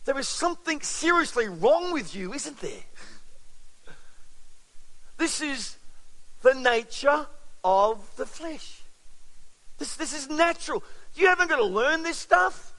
There 0.06 0.18
is 0.18 0.28
something 0.28 0.82
seriously 0.82 1.48
wrong 1.48 1.92
with 1.92 2.16
you, 2.16 2.34
isn't 2.34 2.60
there? 2.60 2.84
This 5.18 5.42
is 5.42 5.78
the 6.42 6.54
nature 6.54 7.28
of 7.64 8.00
the 8.16 8.26
flesh. 8.26 8.82
This, 9.78 9.96
this 9.96 10.14
is 10.14 10.30
natural. 10.30 10.84
You 11.16 11.28
haven't 11.28 11.50
got 11.50 11.58
to 11.58 11.66
learn 11.66 12.04
this 12.04 12.18
stuff. 12.18 12.74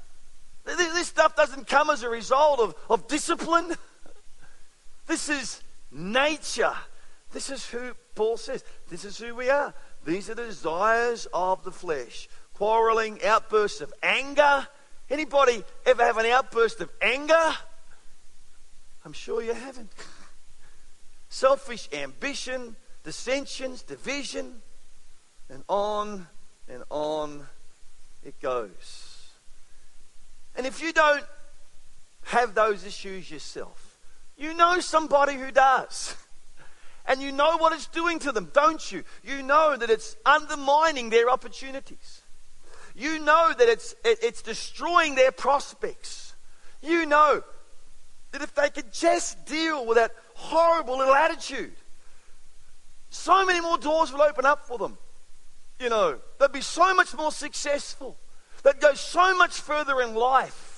This, 0.65 0.77
this 0.77 1.09
stuff 1.09 1.37
doesn't 1.37 1.67
come 1.67 1.91
as 1.91 2.03
a 2.03 2.09
result 2.09 2.61
of, 2.61 2.75
of 2.89 3.07
discipline. 3.07 3.75
This 5.07 5.29
is 5.29 5.63
nature. 5.93 6.75
This 7.33 7.51
is 7.51 7.67
who 7.67 7.93
Paul 8.15 8.37
says. 8.37 8.65
This 8.89 9.05
is 9.05 9.19
who 9.19 9.35
we 9.35 9.51
are. 9.51 9.75
These 10.05 10.31
are 10.31 10.35
the 10.35 10.47
desires 10.47 11.27
of 11.33 11.63
the 11.65 11.73
flesh. 11.73 12.29
Quarreling, 12.55 13.23
outbursts 13.25 13.81
of 13.81 13.93
anger. 14.03 14.67
Anybody 15.11 15.63
ever 15.85 16.03
have 16.03 16.17
an 16.17 16.27
outburst 16.27 16.81
of 16.81 16.91
anger? 17.01 17.55
I'm 19.05 19.13
sure 19.13 19.43
you 19.43 19.55
haven't. 19.55 19.93
Selfish 21.29 21.89
ambition, 21.93 22.77
dissensions, 23.05 23.83
division, 23.83 24.63
and 25.49 25.63
on 25.69 26.27
and 26.69 26.83
on 26.91 27.47
it 28.25 28.41
goes. 28.41 29.31
And 30.57 30.67
if 30.67 30.83
you 30.83 30.93
don't 30.93 31.25
have 32.25 32.55
those 32.55 32.85
issues 32.85 33.31
yourself, 33.31 33.99
you 34.37 34.55
know 34.55 34.81
somebody 34.81 35.35
who 35.35 35.51
does. 35.51 36.17
And 37.09 37.23
you 37.23 37.31
know 37.31 37.57
what 37.59 37.73
it's 37.73 37.87
doing 37.87 38.19
to 38.19 38.33
them, 38.33 38.51
don't 38.53 38.91
you? 38.91 39.05
You 39.23 39.41
know 39.41 39.77
that 39.77 39.91
it's 39.91 40.17
undermining 40.27 41.09
their 41.09 41.31
opportunities. 41.31 42.23
You 42.97 43.21
know 43.21 43.55
that 43.57 43.69
it's, 43.69 43.95
it, 44.05 44.19
it's 44.23 44.43
destroying 44.43 45.15
their 45.15 45.31
prospects. 45.31 46.35
You 46.83 47.07
know 47.07 47.45
that 48.33 48.43
if 48.43 48.55
they 48.57 48.71
could 48.71 48.93
just 48.93 49.47
deal 49.47 49.87
with 49.87 49.99
that 49.99 50.13
horrible 50.35 50.99
little 50.99 51.15
attitude, 51.15 51.75
so 53.11 53.47
many 53.47 53.61
more 53.61 53.79
doors 53.79 54.13
will 54.13 54.23
open 54.23 54.45
up 54.45 54.67
for 54.67 54.77
them. 54.77 54.99
You 55.79 55.91
know, 55.91 56.19
they'd 56.39 56.53
be 56.53 56.61
so 56.61 56.95
much 56.95 57.15
more 57.15 57.33
successful. 57.33 58.17
They'd 58.63 58.81
go 58.81 58.95
so 58.95 59.37
much 59.37 59.61
further 59.61 60.01
in 60.01 60.15
life 60.15 60.77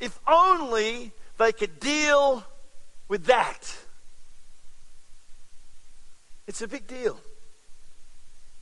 if 0.00 0.18
only 0.26 1.12
they 1.38 1.52
could 1.52 1.78
deal 1.78 2.44
with 3.08 3.26
that. 3.26 3.76
It's 6.46 6.62
a 6.62 6.68
big 6.68 6.86
deal. 6.86 7.20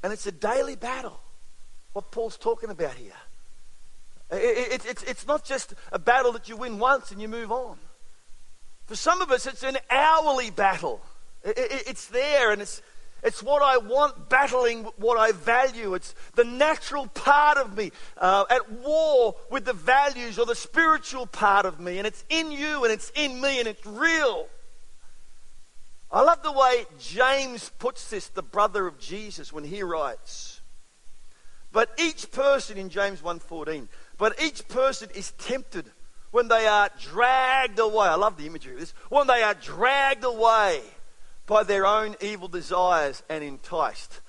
And 0.03 0.13
it's 0.13 0.27
a 0.27 0.33
daily 0.33 0.77
battle, 0.77 1.19
what 1.93 2.11
Paul's 2.11 2.37
talking 2.37 2.71
about 2.71 2.95
here. 2.95 3.13
It, 4.31 4.73
it, 4.73 4.87
it's, 4.87 5.03
it's 5.05 5.27
not 5.27 5.45
just 5.45 5.75
a 5.91 5.99
battle 5.99 6.33
that 6.33 6.49
you 6.49 6.57
win 6.57 6.79
once 6.79 7.11
and 7.11 7.21
you 7.23 7.29
move 7.29 7.51
on. 7.51 7.79
For 8.87 8.97
some 8.97 9.23
of 9.23 9.31
us, 9.31 9.47
it's 9.47 9.63
an 9.63 9.79
hourly 9.91 10.51
battle. 10.51 11.01
It, 11.45 11.85
it's 11.87 12.07
there 12.07 12.53
and 12.53 12.61
it's, 12.61 12.83
it's 13.23 13.43
what 13.43 13.63
I 13.63 13.79
want 13.79 14.29
battling 14.29 14.85
what 14.97 15.19
I 15.19 15.33
value. 15.33 15.95
It's 15.95 16.15
the 16.35 16.45
natural 16.45 17.07
part 17.09 17.59
of 17.59 17.77
me 17.77 17.91
uh, 18.17 18.45
at 18.49 18.71
war 18.71 19.35
with 19.51 19.65
the 19.65 19.73
values 19.73 20.39
or 20.39 20.47
the 20.47 20.55
spiritual 20.55 21.27
part 21.27 21.67
of 21.67 21.81
me. 21.81 21.99
And 21.99 22.07
it's 22.07 22.25
in 22.29 22.53
you 22.53 22.85
and 22.85 22.93
it's 22.93 23.11
in 23.17 23.41
me 23.41 23.59
and 23.59 23.67
it's 23.67 23.85
real. 23.85 24.47
I 26.11 26.23
love 26.23 26.43
the 26.43 26.53
way 26.53 26.87
James 26.99 27.71
puts 27.79 28.09
this, 28.09 28.29
the 28.29 28.43
brother 28.43 28.87
of 28.87 28.99
Jesus, 28.99 29.53
when 29.53 29.65
he 29.65 29.83
writes. 29.83 30.61
But 31.71 31.91
each 31.99 32.31
person 32.31 32.79
in 32.79 32.89
James 32.89 33.21
1:14, 33.21 33.89
but 34.17 34.41
each 34.41 34.67
person 34.69 35.11
is 35.15 35.33
tempted 35.33 35.91
when 36.31 36.49
they 36.49 36.67
are 36.67 36.89
dragged 36.99 37.79
away. 37.79 38.07
I 38.07 38.15
love 38.15 38.39
the 38.39 38.47
imagery 38.47 38.75
of 38.75 38.81
this. 38.81 38.95
When 39.11 39.27
they 39.27 39.43
are 39.43 39.55
dragged 39.55 40.25
away 40.25 40.83
by 41.49 41.65
their 41.65 41.87
own 41.87 42.15
evil 42.21 42.47
desires 42.47 43.25
and 43.29 43.43
enticed. 43.43 44.21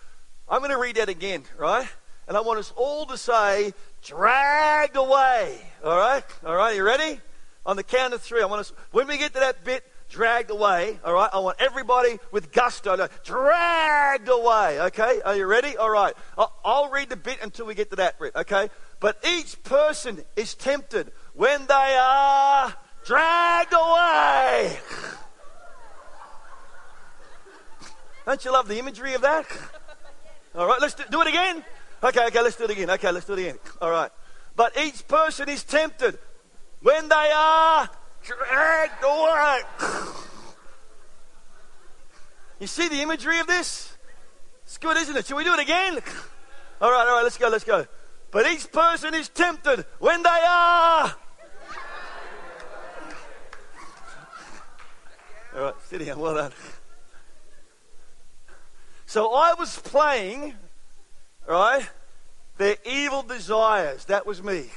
I'm 0.47 0.59
going 0.59 0.71
to 0.71 0.79
read 0.79 0.95
that 0.95 1.09
again, 1.09 1.43
right? 1.57 1.87
And 2.27 2.35
I 2.35 2.41
want 2.41 2.59
us 2.59 2.73
all 2.75 3.05
to 3.07 3.17
say, 3.17 3.73
dragged 4.01 4.95
away. 4.95 5.61
All 5.83 5.97
right? 5.97 6.23
All 6.45 6.55
right, 6.55 6.75
you 6.75 6.83
ready? 6.83 7.19
On 7.65 7.75
the 7.75 7.83
count 7.83 8.13
of 8.13 8.21
three, 8.21 8.41
I 8.41 8.45
want 8.45 8.61
us, 8.61 8.73
when 8.91 9.07
we 9.07 9.17
get 9.17 9.33
to 9.33 9.41
that 9.41 9.63
bit, 9.65 9.83
dragged 10.09 10.49
away, 10.49 10.97
all 11.05 11.13
right? 11.13 11.29
I 11.31 11.39
want 11.39 11.57
everybody 11.59 12.17
with 12.31 12.51
gusto 12.51 12.95
to 12.95 13.09
dragged 13.23 14.29
away, 14.29 14.81
okay? 14.81 15.21
Are 15.23 15.35
you 15.35 15.45
ready? 15.45 15.77
All 15.77 15.89
right. 15.89 16.15
I'll, 16.37 16.53
I'll 16.65 16.89
read 16.89 17.09
the 17.09 17.17
bit 17.17 17.39
until 17.43 17.65
we 17.65 17.75
get 17.75 17.89
to 17.91 17.97
that 17.97 18.17
bit, 18.17 18.35
okay? 18.35 18.69
But 19.01 19.23
each 19.27 19.61
person 19.63 20.23
is 20.35 20.55
tempted 20.55 21.11
when 21.33 21.67
they 21.67 21.97
are 21.99 22.73
dragged 23.05 23.73
away. 23.73 24.79
Don't 28.29 28.45
you 28.45 28.51
love 28.51 28.67
the 28.67 28.77
imagery 28.77 29.15
of 29.15 29.21
that? 29.21 29.47
All 30.55 30.67
right, 30.67 30.79
let's 30.79 30.93
do, 30.93 31.03
do, 31.09 31.19
it 31.21 31.29
again. 31.29 31.65
Okay, 32.03 32.27
okay, 32.27 32.43
let's 32.43 32.55
do 32.55 32.65
it 32.65 32.69
again. 32.69 32.87
Okay, 32.91 33.11
let's 33.11 33.25
do 33.25 33.33
it 33.33 33.39
again. 33.39 33.57
All 33.81 33.89
right. 33.89 34.11
But 34.55 34.77
each 34.77 35.07
person 35.07 35.49
is 35.49 35.63
tempted 35.63 36.19
when 36.79 37.09
they 37.09 37.31
are 37.35 37.89
dragged 38.23 39.03
away. 39.03 39.61
You 42.59 42.67
see 42.67 42.87
the 42.89 43.01
imagery 43.01 43.39
of 43.39 43.47
this? 43.47 43.97
It's 44.65 44.77
good, 44.77 44.97
isn't 44.97 45.15
it? 45.15 45.25
Should 45.25 45.37
we 45.37 45.45
do 45.45 45.53
it 45.53 45.61
again? 45.61 45.93
All 46.81 46.91
right, 46.91 47.07
all 47.07 47.15
right, 47.15 47.23
let's 47.23 47.37
go, 47.37 47.47
let's 47.47 47.63
go. 47.63 47.87
But 48.31 48.45
each 48.47 48.69
person 48.71 49.13
is 49.13 49.29
tempted 49.29 49.85
when 49.99 50.21
they 50.23 50.29
are. 50.29 51.15
All 55.55 55.61
right, 55.61 55.73
sit 55.87 56.05
down. 56.05 56.19
Well 56.19 56.35
done. 56.35 56.51
So 59.09 59.33
I 59.33 59.55
was 59.55 59.75
playing, 59.75 60.53
right, 61.47 61.81
their 62.59 62.75
evil 62.85 63.23
desires. 63.23 64.05
That 64.05 64.27
was 64.27 64.43
me. 64.43 64.67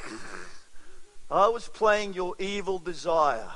I 1.30 1.48
was 1.48 1.68
playing 1.68 2.14
your 2.14 2.34
evil 2.38 2.78
desire. 2.78 3.50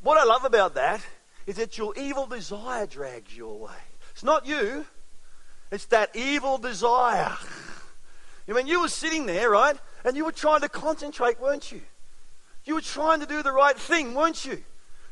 What 0.00 0.18
I 0.18 0.22
love 0.22 0.44
about 0.44 0.76
that 0.76 1.04
is 1.48 1.56
that 1.56 1.78
your 1.78 1.94
evil 1.96 2.26
desire 2.26 2.86
drags 2.86 3.36
you 3.36 3.48
away. 3.48 3.74
It's 4.12 4.22
not 4.22 4.46
you, 4.46 4.86
it's 5.72 5.86
that 5.86 6.14
evil 6.14 6.58
desire. 6.58 7.36
I 8.48 8.52
mean, 8.52 8.68
you 8.68 8.82
were 8.82 8.88
sitting 8.88 9.26
there, 9.26 9.50
right? 9.50 9.76
And 10.04 10.16
you 10.16 10.24
were 10.24 10.30
trying 10.30 10.60
to 10.60 10.68
concentrate, 10.68 11.40
weren't 11.40 11.72
you? 11.72 11.80
You 12.64 12.76
were 12.76 12.82
trying 12.82 13.18
to 13.18 13.26
do 13.26 13.42
the 13.42 13.50
right 13.50 13.76
thing, 13.76 14.14
weren't 14.14 14.44
you? 14.44 14.62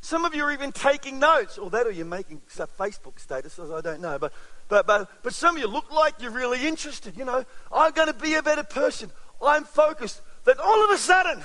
Some 0.00 0.24
of 0.24 0.35
you 0.35 0.44
are 0.44 0.52
even 0.52 0.72
taking 0.72 1.18
notes, 1.18 1.59
or 1.59 1.70
that, 1.70 1.87
or 1.87 1.90
you're 1.90 2.06
making 2.06 2.40
stuff 2.46 2.70
Facebook 2.78 3.16
statuses. 3.16 3.76
I 3.76 3.83
don't 3.83 4.00
know, 4.00 4.18
but 4.18 4.33
but 4.70 4.87
but 4.87 5.11
but 5.22 5.35
some 5.35 5.56
of 5.56 5.61
you 5.61 5.68
look 5.68 5.92
like 5.92 6.14
you're 6.22 6.30
really 6.30 6.66
interested. 6.66 7.16
You 7.16 7.26
know, 7.26 7.44
I'm 7.70 7.92
going 7.92 8.06
to 8.06 8.14
be 8.14 8.35
a 8.35 8.42
better 8.42 8.62
person. 8.62 9.11
I'm 9.42 9.64
focused. 9.64 10.22
Then 10.44 10.54
all 10.62 10.85
of 10.85 10.90
a 10.90 10.96
sudden, 10.96 11.42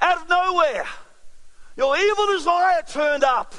out 0.00 0.22
of 0.22 0.28
nowhere, 0.28 0.86
your 1.76 1.96
evil 1.98 2.26
desire 2.28 2.82
turned 2.88 3.24
up, 3.24 3.54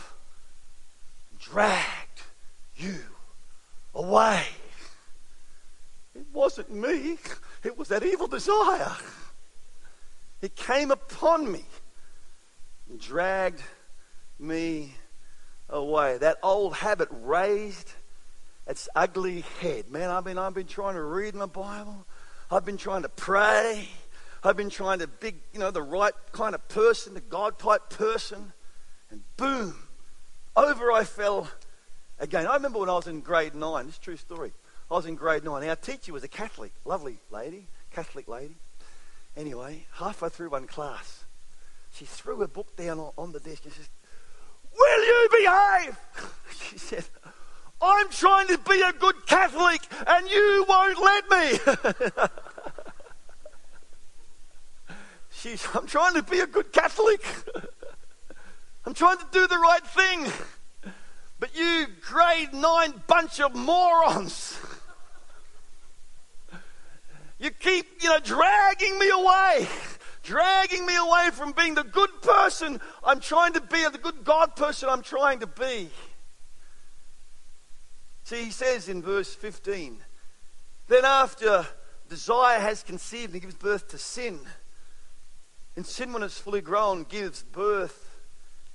dragged 1.39 2.21
you 2.77 2.95
away. 3.93 4.43
It 6.15 6.25
wasn't 6.31 6.73
me, 6.73 7.17
it 7.63 7.77
was 7.77 7.89
that 7.89 8.03
evil 8.03 8.27
desire. 8.27 8.95
It 10.41 10.55
came 10.55 10.91
upon 10.91 11.51
me 11.51 11.63
and 12.89 12.99
dragged 12.99 13.61
me 14.39 14.95
away. 15.69 16.17
That 16.17 16.37
old 16.43 16.75
habit 16.75 17.09
raised 17.11 17.93
its 18.67 18.87
ugly 18.95 19.43
head. 19.61 19.89
Man, 19.89 20.09
I've 20.09 20.23
been, 20.23 20.37
I've 20.37 20.53
been 20.53 20.67
trying 20.67 20.95
to 20.95 21.03
read 21.03 21.35
my 21.35 21.45
Bible. 21.45 22.05
I've 22.49 22.65
been 22.65 22.77
trying 22.77 23.01
to 23.03 23.09
pray. 23.09 23.87
I've 24.43 24.57
been 24.57 24.69
trying 24.69 24.99
to 24.99 25.07
be, 25.07 25.33
you 25.53 25.59
know, 25.59 25.71
the 25.71 25.81
right 25.81 26.13
kind 26.31 26.53
of 26.55 26.67
person, 26.67 27.13
the 27.13 27.21
God 27.21 27.57
type 27.59 27.89
person. 27.89 28.53
And 29.09 29.21
boom, 29.37 29.75
over 30.55 30.91
I 30.91 31.03
fell 31.03 31.49
again. 32.19 32.47
I 32.47 32.55
remember 32.55 32.79
when 32.79 32.89
I 32.89 32.95
was 32.95 33.07
in 33.07 33.21
grade 33.21 33.55
nine, 33.55 33.87
is 33.87 33.97
true 33.97 34.17
story. 34.17 34.51
I 34.91 34.95
was 34.95 35.05
in 35.05 35.15
grade 35.15 35.43
nine. 35.43 35.67
Our 35.67 35.75
teacher 35.75 36.13
was 36.13 36.23
a 36.23 36.27
Catholic, 36.27 36.73
lovely 36.85 37.17
lady, 37.31 37.67
Catholic 37.91 38.27
lady. 38.27 38.55
Anyway, 39.35 39.85
halfway 39.93 40.29
through 40.29 40.49
one 40.49 40.67
class, 40.67 41.23
she 41.91 42.05
threw 42.05 42.37
her 42.37 42.47
book 42.47 42.75
down 42.75 42.99
on 43.17 43.31
the 43.31 43.39
desk 43.39 43.65
and 43.65 43.73
says, 43.73 43.89
Will 44.75 45.05
you 45.05 45.29
behave? 45.31 45.99
She 46.69 46.77
said, 46.77 47.03
I'm 47.83 48.09
trying 48.09 48.47
to 48.47 48.57
be 48.57 48.81
a 48.81 48.93
good 48.93 49.25
Catholic 49.27 49.81
and 50.07 50.29
you 50.29 50.65
won't 50.67 50.99
let 50.99 51.29
me. 51.29 51.59
She's, 55.31 55.67
I'm 55.73 55.85
trying 55.85 56.13
to 56.13 56.23
be 56.23 56.39
a 56.39 56.47
good 56.47 56.71
Catholic. 56.71 57.21
I'm 58.85 58.93
trying 58.93 59.17
to 59.17 59.27
do 59.31 59.47
the 59.47 59.57
right 59.57 59.85
thing. 59.85 60.31
But 61.39 61.57
you 61.57 61.87
grade 62.01 62.53
nine 62.53 62.93
bunch 63.07 63.41
of 63.41 63.53
morons. 63.53 64.57
You 67.39 67.51
keep, 67.51 68.01
you 68.01 68.07
know, 68.07 68.19
dragging 68.19 68.97
me 68.97 69.09
away, 69.09 69.67
dragging 70.21 70.85
me 70.85 70.95
away 70.95 71.29
from 71.33 71.51
being 71.51 71.75
the 71.75 71.83
good 71.83 72.21
person 72.21 72.79
I'm 73.03 73.19
trying 73.19 73.51
to 73.53 73.59
be, 73.59 73.83
the 73.91 73.97
good 73.97 74.23
God 74.23 74.55
person 74.55 74.87
I'm 74.87 75.01
trying 75.01 75.41
to 75.41 75.47
be. 75.47 75.89
See, 78.33 78.45
he 78.45 78.51
says 78.51 78.89
in 78.89 79.03
verse 79.03 79.31
15, 79.35 79.95
then 80.87 81.05
after 81.05 81.67
desire 82.09 82.59
has 82.59 82.81
conceived 82.81 83.33
and 83.33 83.43
gives 83.43 83.53
birth 83.53 83.89
to 83.89 83.99
sin, 83.99 84.39
and 85.75 85.85
sin, 85.85 86.11
when 86.11 86.23
it's 86.23 86.39
fully 86.39 86.61
grown, 86.61 87.03
gives 87.03 87.43
birth 87.43 88.23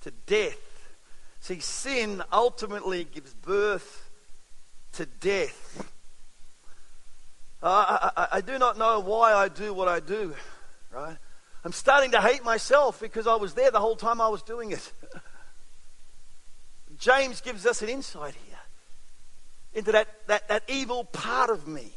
to 0.03 0.13
death. 0.27 0.95
See, 1.41 1.59
sin 1.59 2.23
ultimately 2.33 3.03
gives 3.03 3.35
birth 3.35 4.09
to 4.93 5.07
death. 5.07 5.91
Uh, 7.61 8.11
I, 8.17 8.29
I, 8.35 8.41
do 8.41 8.61
not 8.61 8.79
know 8.79 9.01
why 9.01 9.35
I 9.35 9.49
do 9.49 9.75
what 9.75 9.89
I 9.89 9.99
do, 9.99 10.37
right? 10.95 11.17
I'm 11.65 11.73
starting 11.73 12.13
to 12.13 12.21
hate 12.21 12.45
myself 12.45 13.01
because 13.01 13.27
I 13.27 13.35
was 13.35 13.55
there 13.55 13.73
the 13.73 13.81
whole 13.81 13.97
time 13.97 14.21
I 14.21 14.29
was 14.29 14.43
doing 14.43 14.71
it. 14.71 14.93
James 17.01 17.41
gives 17.41 17.67
us 17.67 17.83
an 17.83 17.89
insight 17.89 18.37
here 18.47 18.48
into 19.79 19.93
that, 19.93 20.09
that, 20.27 20.49
that 20.49 20.65
evil 20.69 21.05
part 21.05 21.51
of 21.51 21.67
me. 21.67 21.93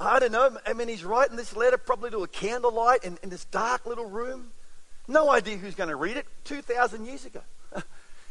I 0.00 0.18
don't 0.18 0.32
know. 0.32 0.56
I 0.66 0.72
mean, 0.72 0.88
he's 0.88 1.04
writing 1.04 1.36
this 1.36 1.54
letter 1.54 1.78
probably 1.78 2.10
to 2.10 2.24
a 2.24 2.28
candlelight 2.28 3.04
in, 3.04 3.18
in 3.22 3.28
this 3.28 3.44
dark 3.44 3.86
little 3.86 4.06
room. 4.06 4.50
No 5.06 5.30
idea 5.30 5.56
who's 5.56 5.74
going 5.74 5.90
to 5.90 5.96
read 5.96 6.16
it 6.16 6.26
2,000 6.44 7.06
years 7.06 7.24
ago. 7.24 7.40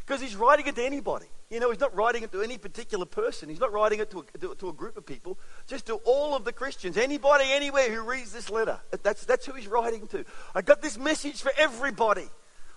Because 0.04 0.20
he's 0.20 0.34
writing 0.34 0.66
it 0.66 0.74
to 0.74 0.84
anybody. 0.84 1.26
You 1.48 1.60
know, 1.60 1.70
he's 1.70 1.78
not 1.78 1.94
writing 1.94 2.24
it 2.24 2.32
to 2.32 2.42
any 2.42 2.58
particular 2.58 3.06
person. 3.06 3.48
He's 3.48 3.60
not 3.60 3.72
writing 3.72 4.00
it 4.00 4.10
to 4.10 4.18
a, 4.18 4.38
to, 4.38 4.54
to 4.56 4.68
a 4.68 4.72
group 4.72 4.96
of 4.96 5.06
people, 5.06 5.38
just 5.68 5.86
to 5.86 5.94
all 6.04 6.34
of 6.34 6.44
the 6.44 6.52
Christians. 6.52 6.96
Anybody, 6.96 7.44
anywhere 7.46 7.88
who 7.88 8.02
reads 8.02 8.32
this 8.32 8.50
letter. 8.50 8.80
That's, 9.04 9.24
that's 9.24 9.46
who 9.46 9.52
he's 9.52 9.68
writing 9.68 10.08
to. 10.08 10.24
I 10.56 10.62
got 10.62 10.82
this 10.82 10.98
message 10.98 11.40
for 11.40 11.52
everybody. 11.56 12.28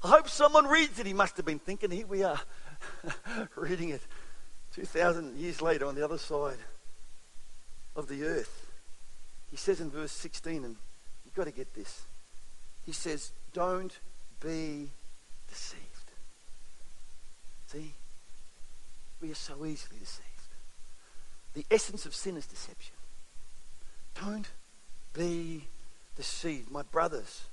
I 0.04 0.08
hope 0.08 0.30
someone 0.30 0.68
reads 0.68 1.00
it. 1.00 1.08
He 1.08 1.14
must 1.14 1.36
have 1.38 1.48
been 1.48 1.58
thinking, 1.58 1.90
here 1.90 2.06
we 2.06 2.22
are, 2.22 2.40
reading 3.56 3.90
it 3.90 4.02
2,000 4.76 5.38
years 5.38 5.62
later 5.62 5.86
on 5.86 5.96
the 5.96 6.04
other 6.04 6.18
side 6.18 6.58
of 7.96 8.10
the 8.10 8.26
earth. 8.26 8.68
He 9.50 9.56
says 9.56 9.80
in 9.80 9.90
verse 9.90 10.12
16, 10.12 10.66
and 10.66 10.76
you've 11.24 11.34
got 11.34 11.46
to 11.46 11.52
get 11.52 11.74
this. 11.74 12.02
He 12.86 12.92
says, 12.92 13.32
Don't 13.54 13.98
be 14.42 14.90
deceived. 15.48 15.82
See? 17.68 17.94
We 19.22 19.32
are 19.32 19.36
so 19.36 19.66
easily 19.66 20.00
deceived. 20.00 20.26
The 21.54 21.66
essence 21.72 22.06
of 22.06 22.14
sin 22.14 22.36
is 22.36 22.46
deception. 22.46 22.96
Don't 24.22 24.50
be 25.14 25.64
deceived. 26.18 26.70
My 26.70 26.82
brothers, 26.84 27.46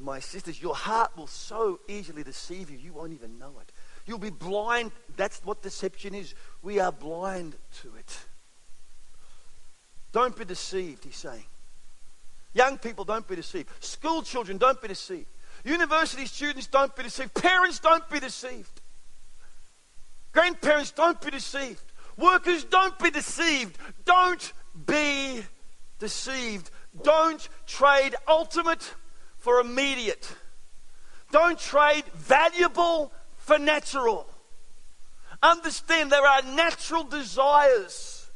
my 0.00 0.18
sisters, 0.18 0.60
your 0.60 0.74
heart 0.74 1.16
will 1.16 1.28
so 1.28 1.78
easily 1.86 2.24
deceive 2.24 2.68
you, 2.68 2.78
you 2.78 2.92
won't 2.92 3.12
even 3.12 3.38
know 3.38 3.52
it. 3.60 3.70
You'll 4.06 4.18
be 4.18 4.30
blind. 4.30 4.92
That's 5.16 5.40
what 5.44 5.62
deception 5.62 6.14
is. 6.14 6.34
We 6.62 6.78
are 6.78 6.92
blind 6.92 7.56
to 7.82 7.88
it. 7.98 8.18
Don't 10.12 10.36
be 10.36 10.44
deceived, 10.44 11.04
he's 11.04 11.16
saying. 11.16 11.44
Young 12.54 12.78
people, 12.78 13.04
don't 13.04 13.26
be 13.26 13.36
deceived. 13.36 13.68
School 13.80 14.22
children, 14.22 14.56
don't 14.56 14.80
be 14.80 14.88
deceived. 14.88 15.26
University 15.64 16.26
students, 16.26 16.68
don't 16.68 16.94
be 16.94 17.02
deceived. 17.02 17.34
Parents, 17.34 17.80
don't 17.80 18.08
be 18.08 18.20
deceived. 18.20 18.80
Grandparents, 20.32 20.90
don't 20.90 21.20
be 21.20 21.30
deceived. 21.30 21.82
Workers, 22.16 22.64
don't 22.64 22.98
be 22.98 23.10
deceived. 23.10 23.78
Don't 24.04 24.52
be 24.86 25.42
deceived. 25.98 26.70
Don't 27.02 27.48
trade 27.66 28.14
ultimate 28.28 28.94
for 29.38 29.60
immediate. 29.60 30.30
Don't 31.32 31.58
trade 31.58 32.04
valuable 32.14 33.12
for 33.46 33.58
natural. 33.60 34.26
Understand 35.40 36.10
there 36.10 36.26
are 36.26 36.42
natural 36.42 37.04
desires 37.04 38.26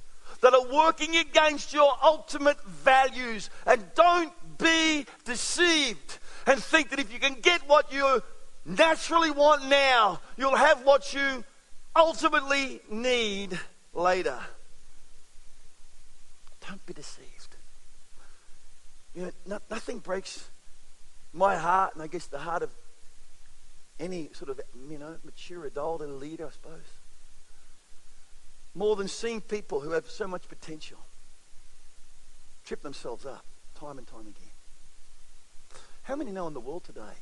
that 0.41 0.55
are 0.55 0.73
working 0.73 1.17
against 1.17 1.73
your 1.73 1.93
ultimate 2.01 2.63
values. 2.65 3.51
And 3.67 3.85
don't 3.97 4.33
be 4.57 5.05
deceived 5.25 6.19
and 6.47 6.63
think 6.63 6.91
that 6.91 7.01
if 7.01 7.13
you 7.13 7.19
can 7.19 7.35
get 7.43 7.69
what 7.69 7.93
you 7.93 8.23
naturally 8.65 9.33
want 9.33 9.67
now, 9.67 10.21
you'll 10.37 10.55
have 10.55 10.85
what 10.85 11.13
you 11.13 11.45
ultimately 11.97 12.81
need 12.89 13.59
later. 13.93 14.39
Don't 16.69 16.87
be 16.87 16.93
deceived. 16.93 17.57
You 19.13 19.23
know, 19.23 19.31
no, 19.45 19.59
nothing 19.69 19.99
breaks 19.99 20.49
my 21.33 21.57
heart, 21.57 21.95
and 21.95 22.03
I 22.03 22.07
guess 22.07 22.27
the 22.27 22.39
heart 22.39 22.63
of 22.63 22.71
any 24.01 24.31
sort 24.33 24.51
of, 24.51 24.61
you 24.89 24.99
know, 24.99 25.17
mature 25.25 25.67
adult 25.67 26.03
and 26.03 26.19
leader, 26.19 26.47
I 26.47 26.51
suppose. 26.51 26.89
More 28.75 28.97
than 28.97 29.09
seeing 29.09 29.41
people 29.41 29.81
who 29.81 29.91
have 29.91 30.09
so 30.09 30.27
much 30.27 30.49
potential 30.49 30.99
trip 32.65 32.83
themselves 32.83 33.27
up 33.27 33.45
time 33.75 33.99
and 33.99 34.07
time 34.07 34.21
again. 34.21 34.55
How 36.03 36.17
many 36.17 36.31
know 36.31 36.47
in 36.47 36.55
the 36.55 36.61
world 36.61 36.85
today 36.85 37.19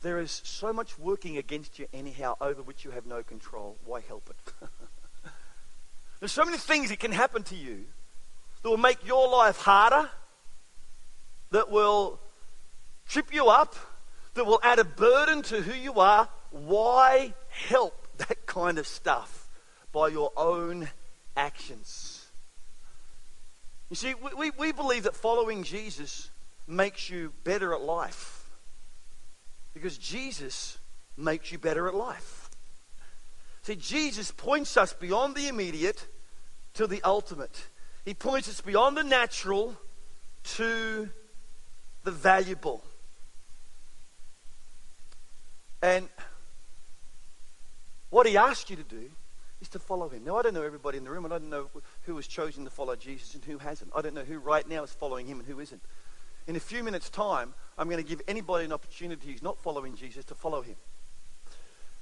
there 0.00 0.18
is 0.18 0.40
so 0.44 0.72
much 0.72 0.98
working 0.98 1.38
against 1.38 1.78
you 1.78 1.86
anyhow 1.92 2.36
over 2.40 2.62
which 2.62 2.84
you 2.84 2.90
have 2.92 3.06
no 3.06 3.22
control? 3.22 3.76
Why 3.84 4.00
help 4.00 4.30
it? 4.30 4.52
There's 6.20 6.32
so 6.32 6.44
many 6.44 6.58
things 6.58 6.90
that 6.90 6.98
can 6.98 7.12
happen 7.12 7.42
to 7.44 7.56
you 7.56 7.84
that 8.62 8.68
will 8.68 8.76
make 8.76 9.06
your 9.06 9.28
life 9.28 9.58
harder, 9.58 10.08
that 11.50 11.70
will 11.70 12.20
trip 13.08 13.32
you 13.32 13.46
up, 13.46 13.74
that 14.34 14.44
will 14.44 14.60
add 14.62 14.78
a 14.78 14.84
burden 14.84 15.42
to 15.42 15.62
who 15.62 15.74
you 15.74 15.94
are. 16.00 16.28
Why 16.50 17.34
help 17.48 18.06
that 18.18 18.46
kind 18.46 18.78
of 18.78 18.86
stuff 18.86 19.48
by 19.92 20.08
your 20.08 20.32
own 20.36 20.88
actions? 21.36 22.26
You 23.90 23.96
see, 23.96 24.14
we, 24.36 24.50
we 24.50 24.72
believe 24.72 25.04
that 25.04 25.16
following 25.16 25.62
Jesus 25.62 26.30
makes 26.66 27.08
you 27.08 27.32
better 27.44 27.72
at 27.72 27.80
life 27.80 28.50
because 29.72 29.96
Jesus 29.96 30.78
makes 31.16 31.50
you 31.50 31.58
better 31.58 31.88
at 31.88 31.94
life. 31.94 32.50
See, 33.62 33.76
Jesus 33.76 34.30
points 34.30 34.76
us 34.76 34.92
beyond 34.92 35.34
the 35.34 35.48
immediate 35.48 36.06
to 36.74 36.86
the 36.86 37.02
ultimate. 37.02 37.68
He 38.04 38.14
points 38.14 38.48
us 38.48 38.60
beyond 38.60 38.96
the 38.96 39.04
natural 39.04 39.76
to 40.56 41.08
the 42.04 42.10
valuable. 42.10 42.82
And 45.82 46.08
what 48.10 48.26
he 48.26 48.36
asked 48.36 48.70
you 48.70 48.76
to 48.76 48.82
do 48.82 49.10
is 49.60 49.68
to 49.70 49.78
follow 49.78 50.08
him. 50.08 50.24
Now, 50.24 50.38
I 50.38 50.42
don't 50.42 50.54
know 50.54 50.62
everybody 50.62 50.98
in 50.98 51.04
the 51.04 51.10
room, 51.10 51.24
and 51.24 51.34
I 51.34 51.38
don't 51.38 51.50
know 51.50 51.68
who 52.02 52.16
has 52.16 52.26
chosen 52.26 52.64
to 52.64 52.70
follow 52.70 52.96
Jesus 52.96 53.34
and 53.34 53.44
who 53.44 53.58
hasn't. 53.58 53.90
I 53.94 54.02
don't 54.02 54.14
know 54.14 54.24
who 54.24 54.38
right 54.38 54.68
now 54.68 54.82
is 54.84 54.92
following 54.92 55.26
him 55.26 55.40
and 55.40 55.48
who 55.48 55.60
isn't. 55.60 55.82
In 56.46 56.56
a 56.56 56.60
few 56.60 56.82
minutes' 56.82 57.10
time, 57.10 57.54
I'm 57.76 57.88
going 57.88 58.02
to 58.02 58.08
give 58.08 58.22
anybody 58.26 58.64
an 58.64 58.72
opportunity 58.72 59.32
who's 59.32 59.42
not 59.42 59.58
following 59.58 59.94
Jesus 59.94 60.24
to 60.26 60.34
follow 60.34 60.62
him. 60.62 60.76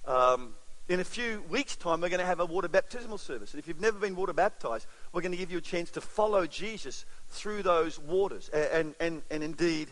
Um, 0.07 0.55
in 0.89 1.01
a 1.01 1.05
few 1.05 1.43
weeks' 1.51 1.75
time, 1.75 2.01
we're 2.01 2.11
going 2.11 2.21
to 2.21 2.27
have 2.27 2.39
a 2.39 2.47
water 2.47 2.69
baptismal 2.69 3.19
service. 3.19 3.53
And 3.53 3.59
if 3.59 3.67
you've 3.67 3.81
never 3.81 3.99
been 3.99 4.15
water 4.15 4.33
baptized, 4.33 4.87
we're 5.12 5.23
going 5.23 5.33
to 5.33 5.39
give 5.39 5.51
you 5.51 5.59
a 5.59 5.62
chance 5.62 5.91
to 5.93 6.01
follow 6.01 6.47
Jesus 6.47 7.05
through 7.29 7.65
those 7.65 7.99
waters 7.99 8.49
and, 8.51 8.65
and, 8.71 8.95
and, 9.01 9.23
and 9.31 9.43
indeed 9.43 9.89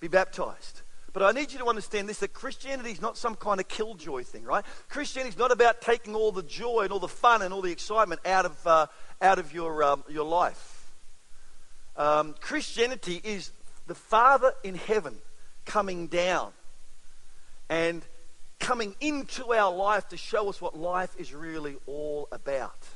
be 0.00 0.08
baptized. 0.08 0.82
But 1.12 1.22
I 1.22 1.32
need 1.32 1.52
you 1.52 1.58
to 1.58 1.66
understand 1.66 2.08
this 2.08 2.18
that 2.18 2.32
Christianity 2.32 2.90
is 2.90 3.00
not 3.00 3.16
some 3.16 3.34
kind 3.34 3.60
of 3.60 3.68
killjoy 3.68 4.24
thing, 4.24 4.44
right? 4.44 4.64
Christianity 4.88 5.30
is 5.30 5.38
not 5.38 5.50
about 5.50 5.80
taking 5.80 6.14
all 6.14 6.32
the 6.32 6.42
joy 6.42 6.82
and 6.82 6.92
all 6.92 6.98
the 6.98 7.08
fun 7.08 7.42
and 7.42 7.52
all 7.52 7.62
the 7.62 7.72
excitement 7.72 8.20
out 8.26 8.44
of, 8.44 8.66
uh, 8.66 8.86
out 9.22 9.38
of 9.38 9.52
your, 9.52 9.82
um, 9.82 10.04
your 10.08 10.24
life. 10.24 10.92
Um, 11.96 12.34
Christianity 12.40 13.20
is 13.24 13.50
the 13.86 13.94
Father 13.94 14.52
in 14.62 14.74
heaven 14.74 15.16
coming 15.64 16.06
down 16.06 16.52
and 17.68 18.02
coming 18.60 18.94
into 19.00 19.52
our 19.52 19.74
life 19.74 20.08
to 20.08 20.16
show 20.16 20.48
us 20.48 20.60
what 20.60 20.78
life 20.78 21.14
is 21.18 21.32
really 21.34 21.76
all 21.86 22.28
about. 22.30 22.86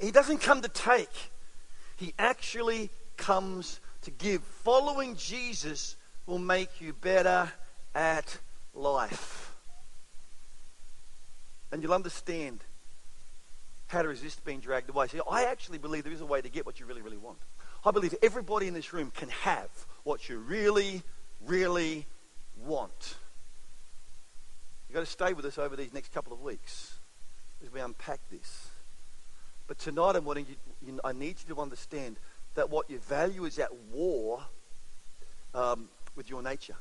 He 0.00 0.10
doesn't 0.10 0.38
come 0.38 0.62
to 0.62 0.68
take, 0.68 1.30
He 1.96 2.14
actually 2.18 2.90
comes 3.16 3.80
to 4.02 4.10
give. 4.10 4.42
Following 4.42 5.16
Jesus 5.16 5.96
will 6.30 6.38
make 6.38 6.80
you 6.80 6.92
better 6.92 7.50
at 7.92 8.38
life. 8.72 9.52
And 11.72 11.82
you'll 11.82 11.92
understand 11.92 12.60
how 13.88 14.02
to 14.02 14.08
resist 14.08 14.44
being 14.44 14.60
dragged 14.60 14.88
away. 14.88 15.08
See, 15.08 15.20
I 15.28 15.44
actually 15.44 15.78
believe 15.78 16.04
there 16.04 16.12
is 16.12 16.20
a 16.20 16.26
way 16.26 16.40
to 16.40 16.48
get 16.48 16.64
what 16.64 16.78
you 16.78 16.86
really, 16.86 17.02
really 17.02 17.16
want. 17.16 17.38
I 17.84 17.90
believe 17.90 18.14
everybody 18.22 18.68
in 18.68 18.74
this 18.74 18.92
room 18.92 19.10
can 19.10 19.28
have 19.28 19.70
what 20.04 20.28
you 20.28 20.38
really, 20.38 21.02
really 21.44 22.06
want. 22.64 23.16
You've 24.88 24.94
got 24.94 25.00
to 25.00 25.06
stay 25.06 25.32
with 25.32 25.44
us 25.44 25.58
over 25.58 25.74
these 25.74 25.92
next 25.92 26.12
couple 26.12 26.32
of 26.32 26.40
weeks 26.40 26.94
as 27.64 27.72
we 27.72 27.80
unpack 27.80 28.20
this. 28.30 28.68
But 29.66 29.80
tonight 29.80 30.14
I'm 30.14 30.24
wanting 30.24 30.46
you, 30.86 31.00
I 31.02 31.12
need 31.12 31.36
you 31.40 31.54
to 31.54 31.60
understand 31.60 32.16
that 32.54 32.70
what 32.70 32.88
you 32.88 33.00
value 33.00 33.46
is 33.46 33.58
at 33.58 33.74
war 33.92 34.42
um, 35.54 35.88
with 36.16 36.28
your 36.28 36.42
nature. 36.42 36.76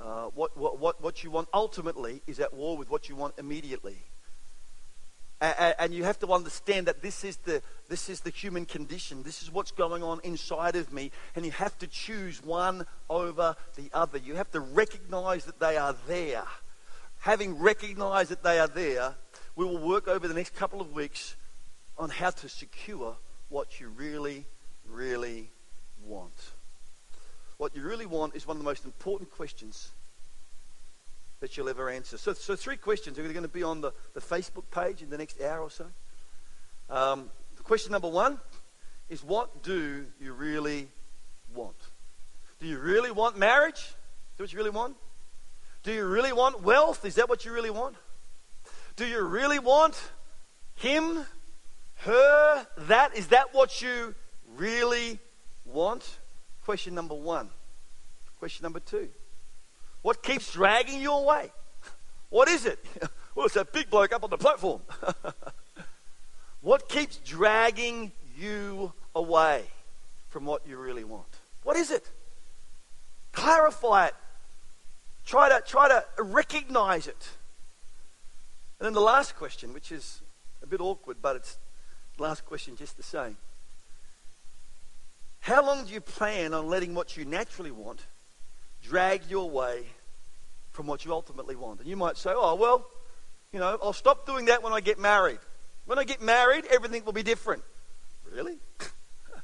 Uh, 0.00 0.24
what, 0.34 0.56
what, 0.56 0.78
what, 0.78 1.02
what 1.02 1.22
you 1.22 1.30
want 1.30 1.48
ultimately 1.54 2.20
is 2.26 2.40
at 2.40 2.52
war 2.52 2.76
with 2.76 2.90
what 2.90 3.08
you 3.08 3.14
want 3.14 3.34
immediately. 3.38 3.96
And, 5.40 5.74
and 5.78 5.94
you 5.94 6.04
have 6.04 6.18
to 6.20 6.32
understand 6.32 6.86
that 6.86 7.02
this 7.02 7.22
is, 7.22 7.36
the, 7.38 7.62
this 7.88 8.08
is 8.08 8.20
the 8.20 8.30
human 8.30 8.64
condition. 8.64 9.22
This 9.22 9.42
is 9.42 9.52
what's 9.52 9.72
going 9.72 10.02
on 10.02 10.20
inside 10.24 10.74
of 10.74 10.92
me. 10.92 11.10
And 11.36 11.44
you 11.44 11.50
have 11.52 11.78
to 11.78 11.86
choose 11.86 12.42
one 12.42 12.86
over 13.10 13.56
the 13.76 13.90
other. 13.92 14.18
You 14.18 14.36
have 14.36 14.50
to 14.52 14.60
recognize 14.60 15.44
that 15.44 15.60
they 15.60 15.76
are 15.76 15.94
there. 16.08 16.44
Having 17.20 17.58
recognized 17.58 18.30
that 18.30 18.42
they 18.42 18.58
are 18.58 18.68
there, 18.68 19.14
we 19.56 19.64
will 19.64 19.78
work 19.78 20.08
over 20.08 20.26
the 20.26 20.34
next 20.34 20.54
couple 20.54 20.80
of 20.80 20.92
weeks 20.92 21.36
on 21.98 22.10
how 22.10 22.30
to 22.30 22.48
secure 22.48 23.16
what 23.48 23.80
you 23.80 23.88
really, 23.88 24.46
really 24.88 25.50
want. 26.04 26.53
What 27.64 27.74
you 27.74 27.80
really 27.80 28.04
want 28.04 28.36
is 28.36 28.46
one 28.46 28.58
of 28.58 28.62
the 28.62 28.68
most 28.68 28.84
important 28.84 29.30
questions 29.30 29.88
that 31.40 31.56
you'll 31.56 31.70
ever 31.70 31.88
answer. 31.88 32.18
So, 32.18 32.34
so 32.34 32.54
three 32.56 32.76
questions 32.76 33.18
are 33.18 33.22
going 33.22 33.40
to 33.40 33.48
be 33.48 33.62
on 33.62 33.80
the, 33.80 33.92
the 34.12 34.20
Facebook 34.20 34.64
page 34.70 35.00
in 35.00 35.08
the 35.08 35.16
next 35.16 35.40
hour 35.40 35.62
or 35.62 35.70
so. 35.70 35.86
Um, 36.90 37.30
question 37.62 37.92
number 37.92 38.10
one 38.10 38.38
is 39.08 39.24
what 39.24 39.62
do 39.62 40.04
you 40.20 40.34
really 40.34 40.88
want? 41.54 41.78
Do 42.60 42.66
you 42.66 42.78
really 42.78 43.10
want 43.10 43.38
marriage? 43.38 43.78
Is 43.78 44.36
that 44.36 44.42
what 44.42 44.52
you 44.52 44.58
really 44.58 44.68
want? 44.68 44.96
Do 45.84 45.92
you 45.94 46.04
really 46.04 46.34
want 46.34 46.62
wealth? 46.62 47.06
Is 47.06 47.14
that 47.14 47.30
what 47.30 47.46
you 47.46 47.52
really 47.54 47.70
want? 47.70 47.96
Do 48.96 49.06
you 49.06 49.22
really 49.22 49.58
want 49.58 49.98
him, 50.74 51.24
her, 52.00 52.66
that? 52.76 53.16
Is 53.16 53.28
that 53.28 53.54
what 53.54 53.80
you 53.80 54.14
really 54.54 55.18
want? 55.64 56.18
Question 56.64 56.94
number 56.94 57.14
one. 57.14 57.50
Question 58.38 58.64
number 58.64 58.80
two. 58.80 59.08
What 60.02 60.22
keeps 60.22 60.52
dragging 60.52 61.00
you 61.00 61.12
away? 61.12 61.52
What 62.30 62.48
is 62.48 62.66
it? 62.66 62.84
well, 63.34 63.46
it's 63.46 63.54
that 63.54 63.72
big 63.72 63.90
bloke 63.90 64.12
up 64.12 64.24
on 64.24 64.30
the 64.30 64.38
platform. 64.38 64.80
what 66.60 66.88
keeps 66.88 67.18
dragging 67.18 68.12
you 68.38 68.92
away 69.14 69.64
from 70.30 70.46
what 70.46 70.66
you 70.66 70.76
really 70.76 71.04
want? 71.04 71.28
What 71.62 71.76
is 71.76 71.90
it? 71.90 72.10
Clarify 73.32 74.06
it. 74.06 74.14
Try 75.26 75.48
to, 75.50 75.62
try 75.66 75.88
to 75.88 76.04
recognize 76.18 77.06
it. 77.06 77.28
And 78.78 78.86
then 78.86 78.94
the 78.94 79.00
last 79.00 79.36
question, 79.36 79.72
which 79.72 79.92
is 79.92 80.22
a 80.62 80.66
bit 80.66 80.80
awkward, 80.80 81.18
but 81.20 81.36
it's 81.36 81.58
the 82.16 82.22
last 82.22 82.44
question 82.44 82.76
just 82.76 82.96
the 82.96 83.02
same. 83.02 83.36
How 85.44 85.64
long 85.64 85.84
do 85.84 85.92
you 85.92 86.00
plan 86.00 86.54
on 86.54 86.68
letting 86.68 86.94
what 86.94 87.16
you 87.16 87.24
naturally 87.24 87.70
want 87.70 88.00
drag 88.84 89.22
you 89.28 89.40
away 89.40 89.84
from 90.72 90.86
what 90.86 91.04
you 91.04 91.12
ultimately 91.12 91.56
want. 91.56 91.80
And 91.80 91.88
you 91.88 91.96
might 91.96 92.16
say, 92.16 92.30
oh, 92.34 92.54
well, 92.54 92.86
you 93.52 93.58
know, 93.58 93.78
I'll 93.82 93.92
stop 93.92 94.26
doing 94.26 94.46
that 94.46 94.62
when 94.62 94.72
I 94.72 94.80
get 94.80 94.98
married. 94.98 95.38
When 95.86 95.98
I 95.98 96.04
get 96.04 96.20
married, 96.20 96.64
everything 96.70 97.04
will 97.04 97.12
be 97.12 97.22
different. 97.22 97.62
Really? 98.32 98.58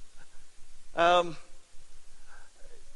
um, 0.97 1.37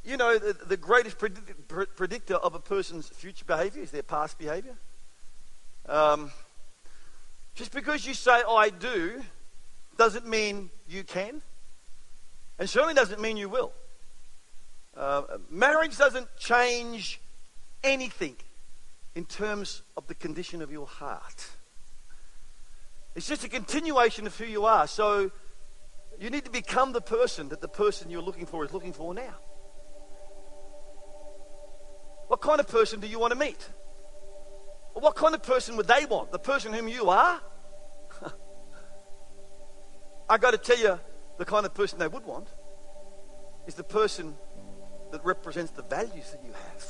you 0.04 0.16
know, 0.16 0.38
the, 0.38 0.52
the 0.66 0.76
greatest 0.76 1.18
predict- 1.18 1.96
predictor 1.96 2.34
of 2.34 2.54
a 2.54 2.60
person's 2.60 3.08
future 3.08 3.44
behavior 3.44 3.82
is 3.82 3.90
their 3.90 4.02
past 4.02 4.38
behavior. 4.38 4.76
Um, 5.88 6.30
just 7.54 7.72
because 7.72 8.06
you 8.06 8.14
say, 8.14 8.42
I 8.48 8.70
do, 8.70 9.22
doesn't 9.96 10.26
mean 10.26 10.70
you 10.88 11.04
can. 11.04 11.40
And 12.58 12.68
certainly 12.68 12.94
doesn't 12.94 13.20
mean 13.20 13.36
you 13.36 13.48
will. 13.48 13.72
Uh, 14.96 15.22
marriage 15.50 15.96
doesn't 15.98 16.28
change 16.38 17.20
anything 17.82 18.36
in 19.14 19.24
terms 19.24 19.82
of 19.96 20.06
the 20.06 20.14
condition 20.14 20.62
of 20.62 20.70
your 20.70 20.86
heart. 20.86 21.48
It's 23.14 23.28
just 23.28 23.44
a 23.44 23.48
continuation 23.48 24.26
of 24.26 24.36
who 24.36 24.44
you 24.44 24.64
are. 24.66 24.86
So 24.86 25.30
you 26.18 26.30
need 26.30 26.44
to 26.44 26.50
become 26.50 26.92
the 26.92 27.00
person 27.00 27.48
that 27.48 27.60
the 27.60 27.68
person 27.68 28.10
you're 28.10 28.22
looking 28.22 28.46
for 28.46 28.64
is 28.64 28.72
looking 28.72 28.92
for 28.92 29.14
now. 29.14 29.34
What 32.28 32.40
kind 32.40 32.60
of 32.60 32.68
person 32.68 33.00
do 33.00 33.06
you 33.06 33.18
want 33.18 33.32
to 33.32 33.38
meet? 33.38 33.68
What 34.94 35.14
kind 35.16 35.34
of 35.34 35.42
person 35.42 35.76
would 35.76 35.86
they 35.86 36.06
want? 36.06 36.32
The 36.32 36.38
person 36.38 36.72
whom 36.72 36.88
you 36.88 37.10
are? 37.10 37.40
I 40.28 40.38
got 40.38 40.52
to 40.52 40.58
tell 40.58 40.78
you, 40.78 40.98
the 41.38 41.44
kind 41.44 41.66
of 41.66 41.74
person 41.74 41.98
they 41.98 42.08
would 42.08 42.24
want 42.24 42.48
is 43.66 43.74
the 43.74 43.84
person 43.84 44.34
that 45.10 45.24
represents 45.24 45.72
the 45.72 45.82
values 45.82 46.30
that 46.30 46.40
you 46.44 46.52
have. 46.52 46.84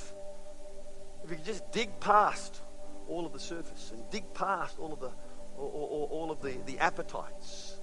If 1.25 1.31
you 1.31 1.37
could 1.37 1.45
just 1.45 1.71
dig 1.73 1.89
past 2.01 2.61
all 3.09 3.27
of 3.27 3.33
the 3.33 3.41
surface 3.41 3.93
and 3.95 4.03
dig 4.11 4.33
past 4.35 4.79
all 4.79 4.93
of 4.93 5.01
the 5.01 5.11
all, 5.59 6.09
all 6.11 6.31
of 6.31 6.41
the, 6.43 6.55
the 6.67 6.79
appetites 6.79 7.77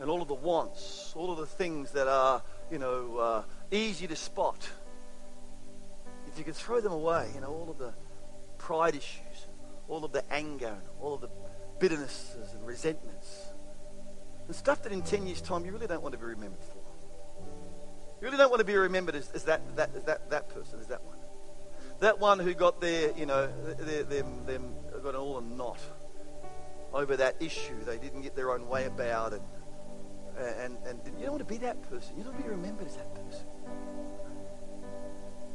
and 0.00 0.08
all 0.08 0.22
of 0.22 0.28
the 0.28 0.34
wants, 0.34 1.12
all 1.16 1.32
of 1.32 1.38
the 1.38 1.46
things 1.46 1.90
that 1.92 2.06
are, 2.06 2.42
you 2.70 2.78
know, 2.78 3.16
uh, 3.16 3.42
easy 3.70 4.06
to 4.06 4.16
spot. 4.16 4.68
If 6.28 6.38
you 6.38 6.44
could 6.44 6.54
throw 6.54 6.80
them 6.80 6.92
away, 6.92 7.30
you 7.34 7.40
know, 7.40 7.48
all 7.48 7.68
of 7.70 7.78
the 7.78 7.92
pride 8.58 8.94
issues, 8.94 9.46
all 9.88 10.04
of 10.04 10.12
the 10.12 10.22
anger, 10.32 10.76
all 11.00 11.14
of 11.14 11.20
the 11.20 11.30
bitternesses 11.80 12.54
and 12.54 12.64
resentments, 12.66 13.47
the 14.48 14.54
stuff 14.54 14.82
that 14.82 14.92
in 14.92 15.02
10 15.02 15.26
years' 15.26 15.42
time 15.42 15.64
you 15.64 15.72
really 15.72 15.86
don't 15.86 16.02
want 16.02 16.14
to 16.14 16.18
be 16.18 16.24
remembered 16.24 16.64
for. 16.64 16.78
You 18.20 18.26
really 18.26 18.38
don't 18.38 18.50
want 18.50 18.60
to 18.60 18.66
be 18.66 18.74
remembered 18.74 19.14
as, 19.14 19.30
as 19.30 19.44
that, 19.44 19.76
that, 19.76 19.90
as 19.94 20.04
that, 20.04 20.30
that 20.30 20.48
person, 20.48 20.80
as 20.80 20.88
that 20.88 21.04
one. 21.04 21.18
That 22.00 22.18
one 22.18 22.38
who 22.38 22.54
got 22.54 22.80
their, 22.80 23.16
you 23.16 23.26
know, 23.26 23.48
their, 23.78 24.02
them, 24.04 24.46
them 24.46 24.74
got 25.02 25.14
all 25.14 25.38
a 25.38 25.42
knot 25.42 25.78
over 26.92 27.16
that 27.18 27.36
issue 27.38 27.74
they 27.84 27.98
didn't 27.98 28.22
get 28.22 28.34
their 28.34 28.50
own 28.50 28.66
way 28.66 28.86
about 28.86 29.34
it. 29.34 29.42
And, 30.38 30.78
and, 30.86 31.00
and 31.04 31.18
you 31.18 31.24
don't 31.24 31.32
want 31.32 31.46
to 31.46 31.52
be 31.52 31.58
that 31.58 31.82
person. 31.90 32.16
You 32.16 32.24
don't 32.24 32.32
want 32.32 32.44
to 32.44 32.50
be 32.50 32.56
remembered 32.56 32.86
as 32.86 32.96
that 32.96 33.14
person. 33.14 33.46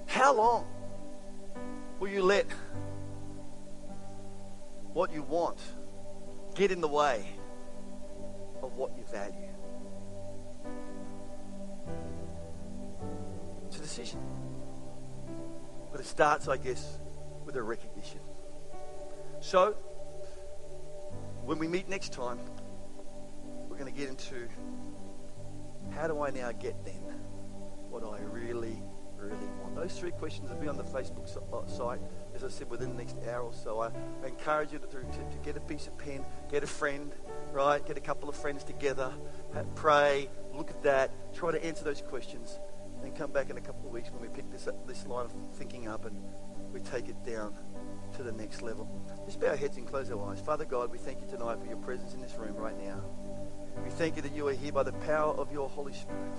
How 0.05 0.33
long 0.33 0.67
will 1.99 2.09
you 2.09 2.21
let 2.21 2.45
what 4.93 5.11
you 5.11 5.23
want 5.23 5.57
get 6.53 6.71
in 6.71 6.81
the 6.81 6.87
way 6.87 7.25
of 8.63 8.75
what 8.75 8.91
you 8.97 9.03
value? 9.11 9.49
It's 13.67 13.77
a 13.77 13.81
decision. 13.81 14.19
But 15.91 15.99
it 15.99 16.05
starts, 16.05 16.47
I 16.47 16.57
guess, 16.57 16.97
with 17.45 17.55
a 17.55 17.61
recognition. 17.61 18.19
So, 19.41 19.73
when 21.43 21.59
we 21.59 21.67
meet 21.67 21.89
next 21.89 22.13
time, 22.13 22.39
we're 23.67 23.77
going 23.77 23.91
to 23.91 23.99
get 23.99 24.09
into 24.09 24.47
how 25.91 26.07
do 26.07 26.21
I 26.21 26.31
now 26.31 26.51
get 26.51 26.83
then 26.85 27.01
what 27.89 28.03
I 28.03 28.21
really, 28.21 28.81
really 29.17 29.35
want? 29.61 29.75
Those 29.75 29.99
three 29.99 30.11
questions 30.11 30.49
will 30.49 30.57
be 30.57 30.67
on 30.67 30.77
the 30.77 30.83
Facebook 30.83 31.27
uh, 31.53 31.67
site, 31.67 31.99
as 32.35 32.43
I 32.43 32.49
said, 32.49 32.69
within 32.69 32.89
the 32.89 32.95
next 32.95 33.17
hour 33.27 33.41
or 33.41 33.53
so. 33.53 33.81
I, 33.81 33.91
encourage 34.25 34.73
you 34.73 34.79
to, 34.79 34.87
to, 34.87 34.97
to, 34.97 35.37
get 35.43 35.57
a 35.57 35.59
piece 35.59 35.87
of 35.87 35.97
pen, 35.97 36.25
get 36.49 36.63
a 36.63 36.67
friend, 36.67 37.13
right? 37.51 37.85
Get 37.85 37.97
a 37.97 38.01
couple 38.01 38.29
of 38.29 38.35
friends 38.35 38.63
together, 38.63 39.13
pray, 39.75 40.29
look 40.53 40.69
at 40.69 40.81
that, 40.83 41.11
try 41.33 41.51
to 41.51 41.63
answer 41.63 41.83
those 41.83 42.01
questions, 42.01 42.59
and 43.03 43.15
come 43.15 43.31
back 43.31 43.49
in 43.49 43.57
a 43.57 43.61
couple 43.61 43.85
of 43.85 43.93
weeks 43.93 44.09
when 44.11 44.21
we 44.21 44.27
pick 44.29 44.49
this, 44.51 44.67
this 44.87 45.05
line 45.07 45.25
of 45.25 45.33
thinking 45.53 45.87
up 45.87 46.05
and 46.05 46.17
we 46.73 46.79
take 46.79 47.09
it 47.09 47.23
down 47.23 47.55
to 48.15 48.23
the 48.23 48.31
next 48.31 48.61
level. 48.61 48.89
Just 49.25 49.39
bow 49.39 49.49
our 49.49 49.55
heads 49.55 49.77
and 49.77 49.87
close 49.87 50.09
our 50.09 50.31
eyes. 50.31 50.39
Father 50.39 50.65
God, 50.65 50.91
we 50.91 50.97
thank 50.97 51.21
you 51.21 51.27
tonight 51.27 51.59
for 51.59 51.65
your 51.67 51.77
presence 51.77 52.13
in 52.13 52.21
this 52.21 52.33
room 52.37 52.55
right 52.55 52.77
now. 52.83 53.01
We 53.83 53.89
thank 53.89 54.15
you 54.15 54.21
that 54.21 54.33
you 54.33 54.47
are 54.47 54.53
here 54.53 54.71
by 54.71 54.83
the 54.83 54.93
power 54.93 55.33
of 55.33 55.51
your 55.51 55.67
Holy 55.67 55.93
Spirit. 55.93 56.37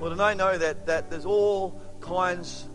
Lord, 0.00 0.12
and 0.12 0.22
I 0.22 0.34
know 0.34 0.56
that, 0.58 0.86
that 0.86 1.10
there's 1.10 1.26
all 1.26 1.80
kinds 2.00 2.68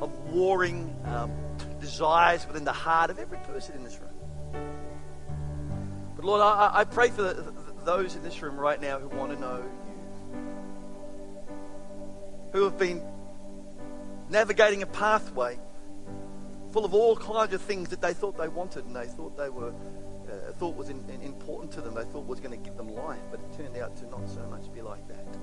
of 0.00 0.10
warring 0.32 0.94
um, 1.04 1.32
desires 1.80 2.46
within 2.46 2.64
the 2.64 2.72
heart 2.72 3.10
of 3.10 3.18
every 3.18 3.38
person 3.38 3.76
in 3.76 3.84
this 3.84 3.98
room. 4.00 4.10
But 6.16 6.24
Lord, 6.24 6.40
I, 6.40 6.70
I 6.72 6.84
pray 6.84 7.10
for 7.10 7.22
the, 7.22 7.52
those 7.84 8.16
in 8.16 8.22
this 8.22 8.40
room 8.42 8.56
right 8.56 8.80
now 8.80 8.98
who 8.98 9.08
want 9.08 9.32
to 9.32 9.40
know 9.40 9.58
you, 9.58 10.38
who 12.52 12.64
have 12.64 12.78
been 12.78 13.02
navigating 14.28 14.82
a 14.82 14.86
pathway 14.86 15.58
full 16.72 16.84
of 16.84 16.94
all 16.94 17.16
kinds 17.16 17.52
of 17.54 17.60
things 17.62 17.90
that 17.90 18.00
they 18.00 18.12
thought 18.12 18.36
they 18.36 18.48
wanted 18.48 18.84
and 18.84 18.96
they 18.96 19.06
thought 19.06 19.36
they 19.36 19.48
were 19.48 19.72
uh, 20.34 20.52
thought 20.52 20.74
was 20.74 20.88
in, 20.88 21.04
in, 21.10 21.20
important 21.22 21.72
to 21.72 21.80
them. 21.80 21.94
They 21.94 22.04
thought 22.04 22.26
was 22.26 22.40
going 22.40 22.50
to 22.50 22.64
give 22.64 22.76
them 22.76 22.88
life, 22.88 23.20
but 23.30 23.40
it 23.40 23.56
turned 23.56 23.76
out 23.76 23.96
to 23.98 24.06
not 24.06 24.28
so 24.28 24.40
much 24.50 24.72
be 24.72 24.82
like 24.82 25.06
that. 25.08 25.36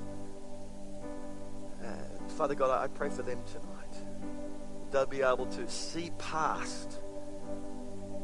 Uh, 1.83 2.29
Father 2.29 2.55
God, 2.55 2.83
I 2.83 2.87
pray 2.87 3.09
for 3.09 3.23
them 3.23 3.39
tonight. 3.45 3.80
They'll 4.91 5.05
be 5.05 5.21
able 5.21 5.45
to 5.45 5.69
see 5.69 6.11
past 6.17 6.99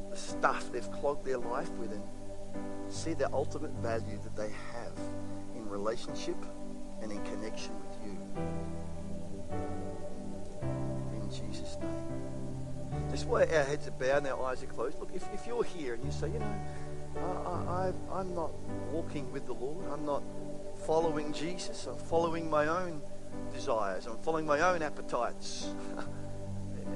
the 0.09 0.17
stuff 0.17 0.71
they've 0.71 0.91
clogged 0.91 1.25
their 1.25 1.37
life 1.37 1.69
with 1.71 1.91
and 1.93 2.03
see 2.89 3.13
the 3.13 3.31
ultimate 3.31 3.71
value 3.81 4.19
that 4.23 4.35
they 4.35 4.51
have 4.73 4.99
in 5.55 5.67
relationship 5.69 6.37
and 7.01 7.11
in 7.11 7.23
connection 7.23 7.71
with 7.79 7.97
you. 8.05 8.17
In 11.21 11.29
Jesus' 11.29 11.77
name. 11.81 13.09
Just 13.11 13.27
while 13.27 13.43
our 13.43 13.63
heads 13.63 13.87
are 13.87 13.91
bowed 13.91 14.17
and 14.17 14.27
our 14.27 14.43
eyes 14.45 14.63
are 14.63 14.67
closed, 14.67 14.99
look, 14.99 15.11
if, 15.13 15.23
if 15.33 15.47
you're 15.47 15.63
here 15.63 15.93
and 15.93 16.03
you 16.03 16.11
say, 16.11 16.27
you 16.27 16.39
know, 16.39 16.55
I, 17.15 17.91
I, 18.11 18.19
I'm 18.19 18.35
not 18.35 18.51
walking 18.91 19.31
with 19.31 19.45
the 19.45 19.53
Lord, 19.53 19.85
I'm 19.91 20.05
not 20.05 20.23
following 20.85 21.33
Jesus, 21.33 21.87
I'm 21.87 21.97
following 21.97 22.49
my 22.49 22.67
own 22.67 23.01
desires, 23.53 24.05
I'm 24.05 24.17
following 24.17 24.45
my 24.45 24.59
own 24.59 24.81
appetites. 24.81 25.69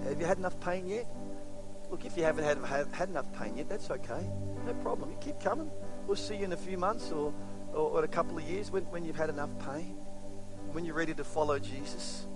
have 0.07 0.19
you 0.19 0.25
had 0.25 0.37
enough 0.37 0.59
pain 0.59 0.87
yet? 0.87 1.07
Look, 1.89 2.05
if 2.05 2.15
you 2.15 2.23
haven't 2.23 2.45
had, 2.45 2.87
had 2.91 3.09
enough 3.09 3.31
pain 3.33 3.57
yet, 3.57 3.67
that's 3.67 3.91
okay. 3.91 4.29
No 4.65 4.73
problem. 4.75 5.11
You 5.11 5.17
keep 5.19 5.39
coming. 5.39 5.69
We'll 6.07 6.15
see 6.15 6.37
you 6.37 6.45
in 6.45 6.53
a 6.53 6.57
few 6.57 6.77
months 6.77 7.11
or, 7.11 7.33
or, 7.73 7.89
or 7.89 8.03
a 8.03 8.07
couple 8.07 8.37
of 8.37 8.43
years 8.43 8.71
when, 8.71 8.83
when 8.83 9.03
you've 9.03 9.17
had 9.17 9.29
enough 9.29 9.49
pain, 9.59 9.97
when 10.71 10.85
you're 10.85 10.95
ready 10.95 11.13
to 11.13 11.23
follow 11.23 11.59
Jesus. 11.59 12.27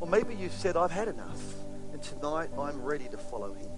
Or 0.00 0.06
maybe 0.06 0.34
you've 0.34 0.52
said, 0.52 0.76
I've 0.76 0.92
had 0.92 1.08
enough 1.08 1.42
and 1.92 2.02
tonight 2.02 2.50
I'm 2.58 2.80
ready 2.80 3.08
to 3.08 3.18
follow 3.18 3.52
him. 3.52 3.71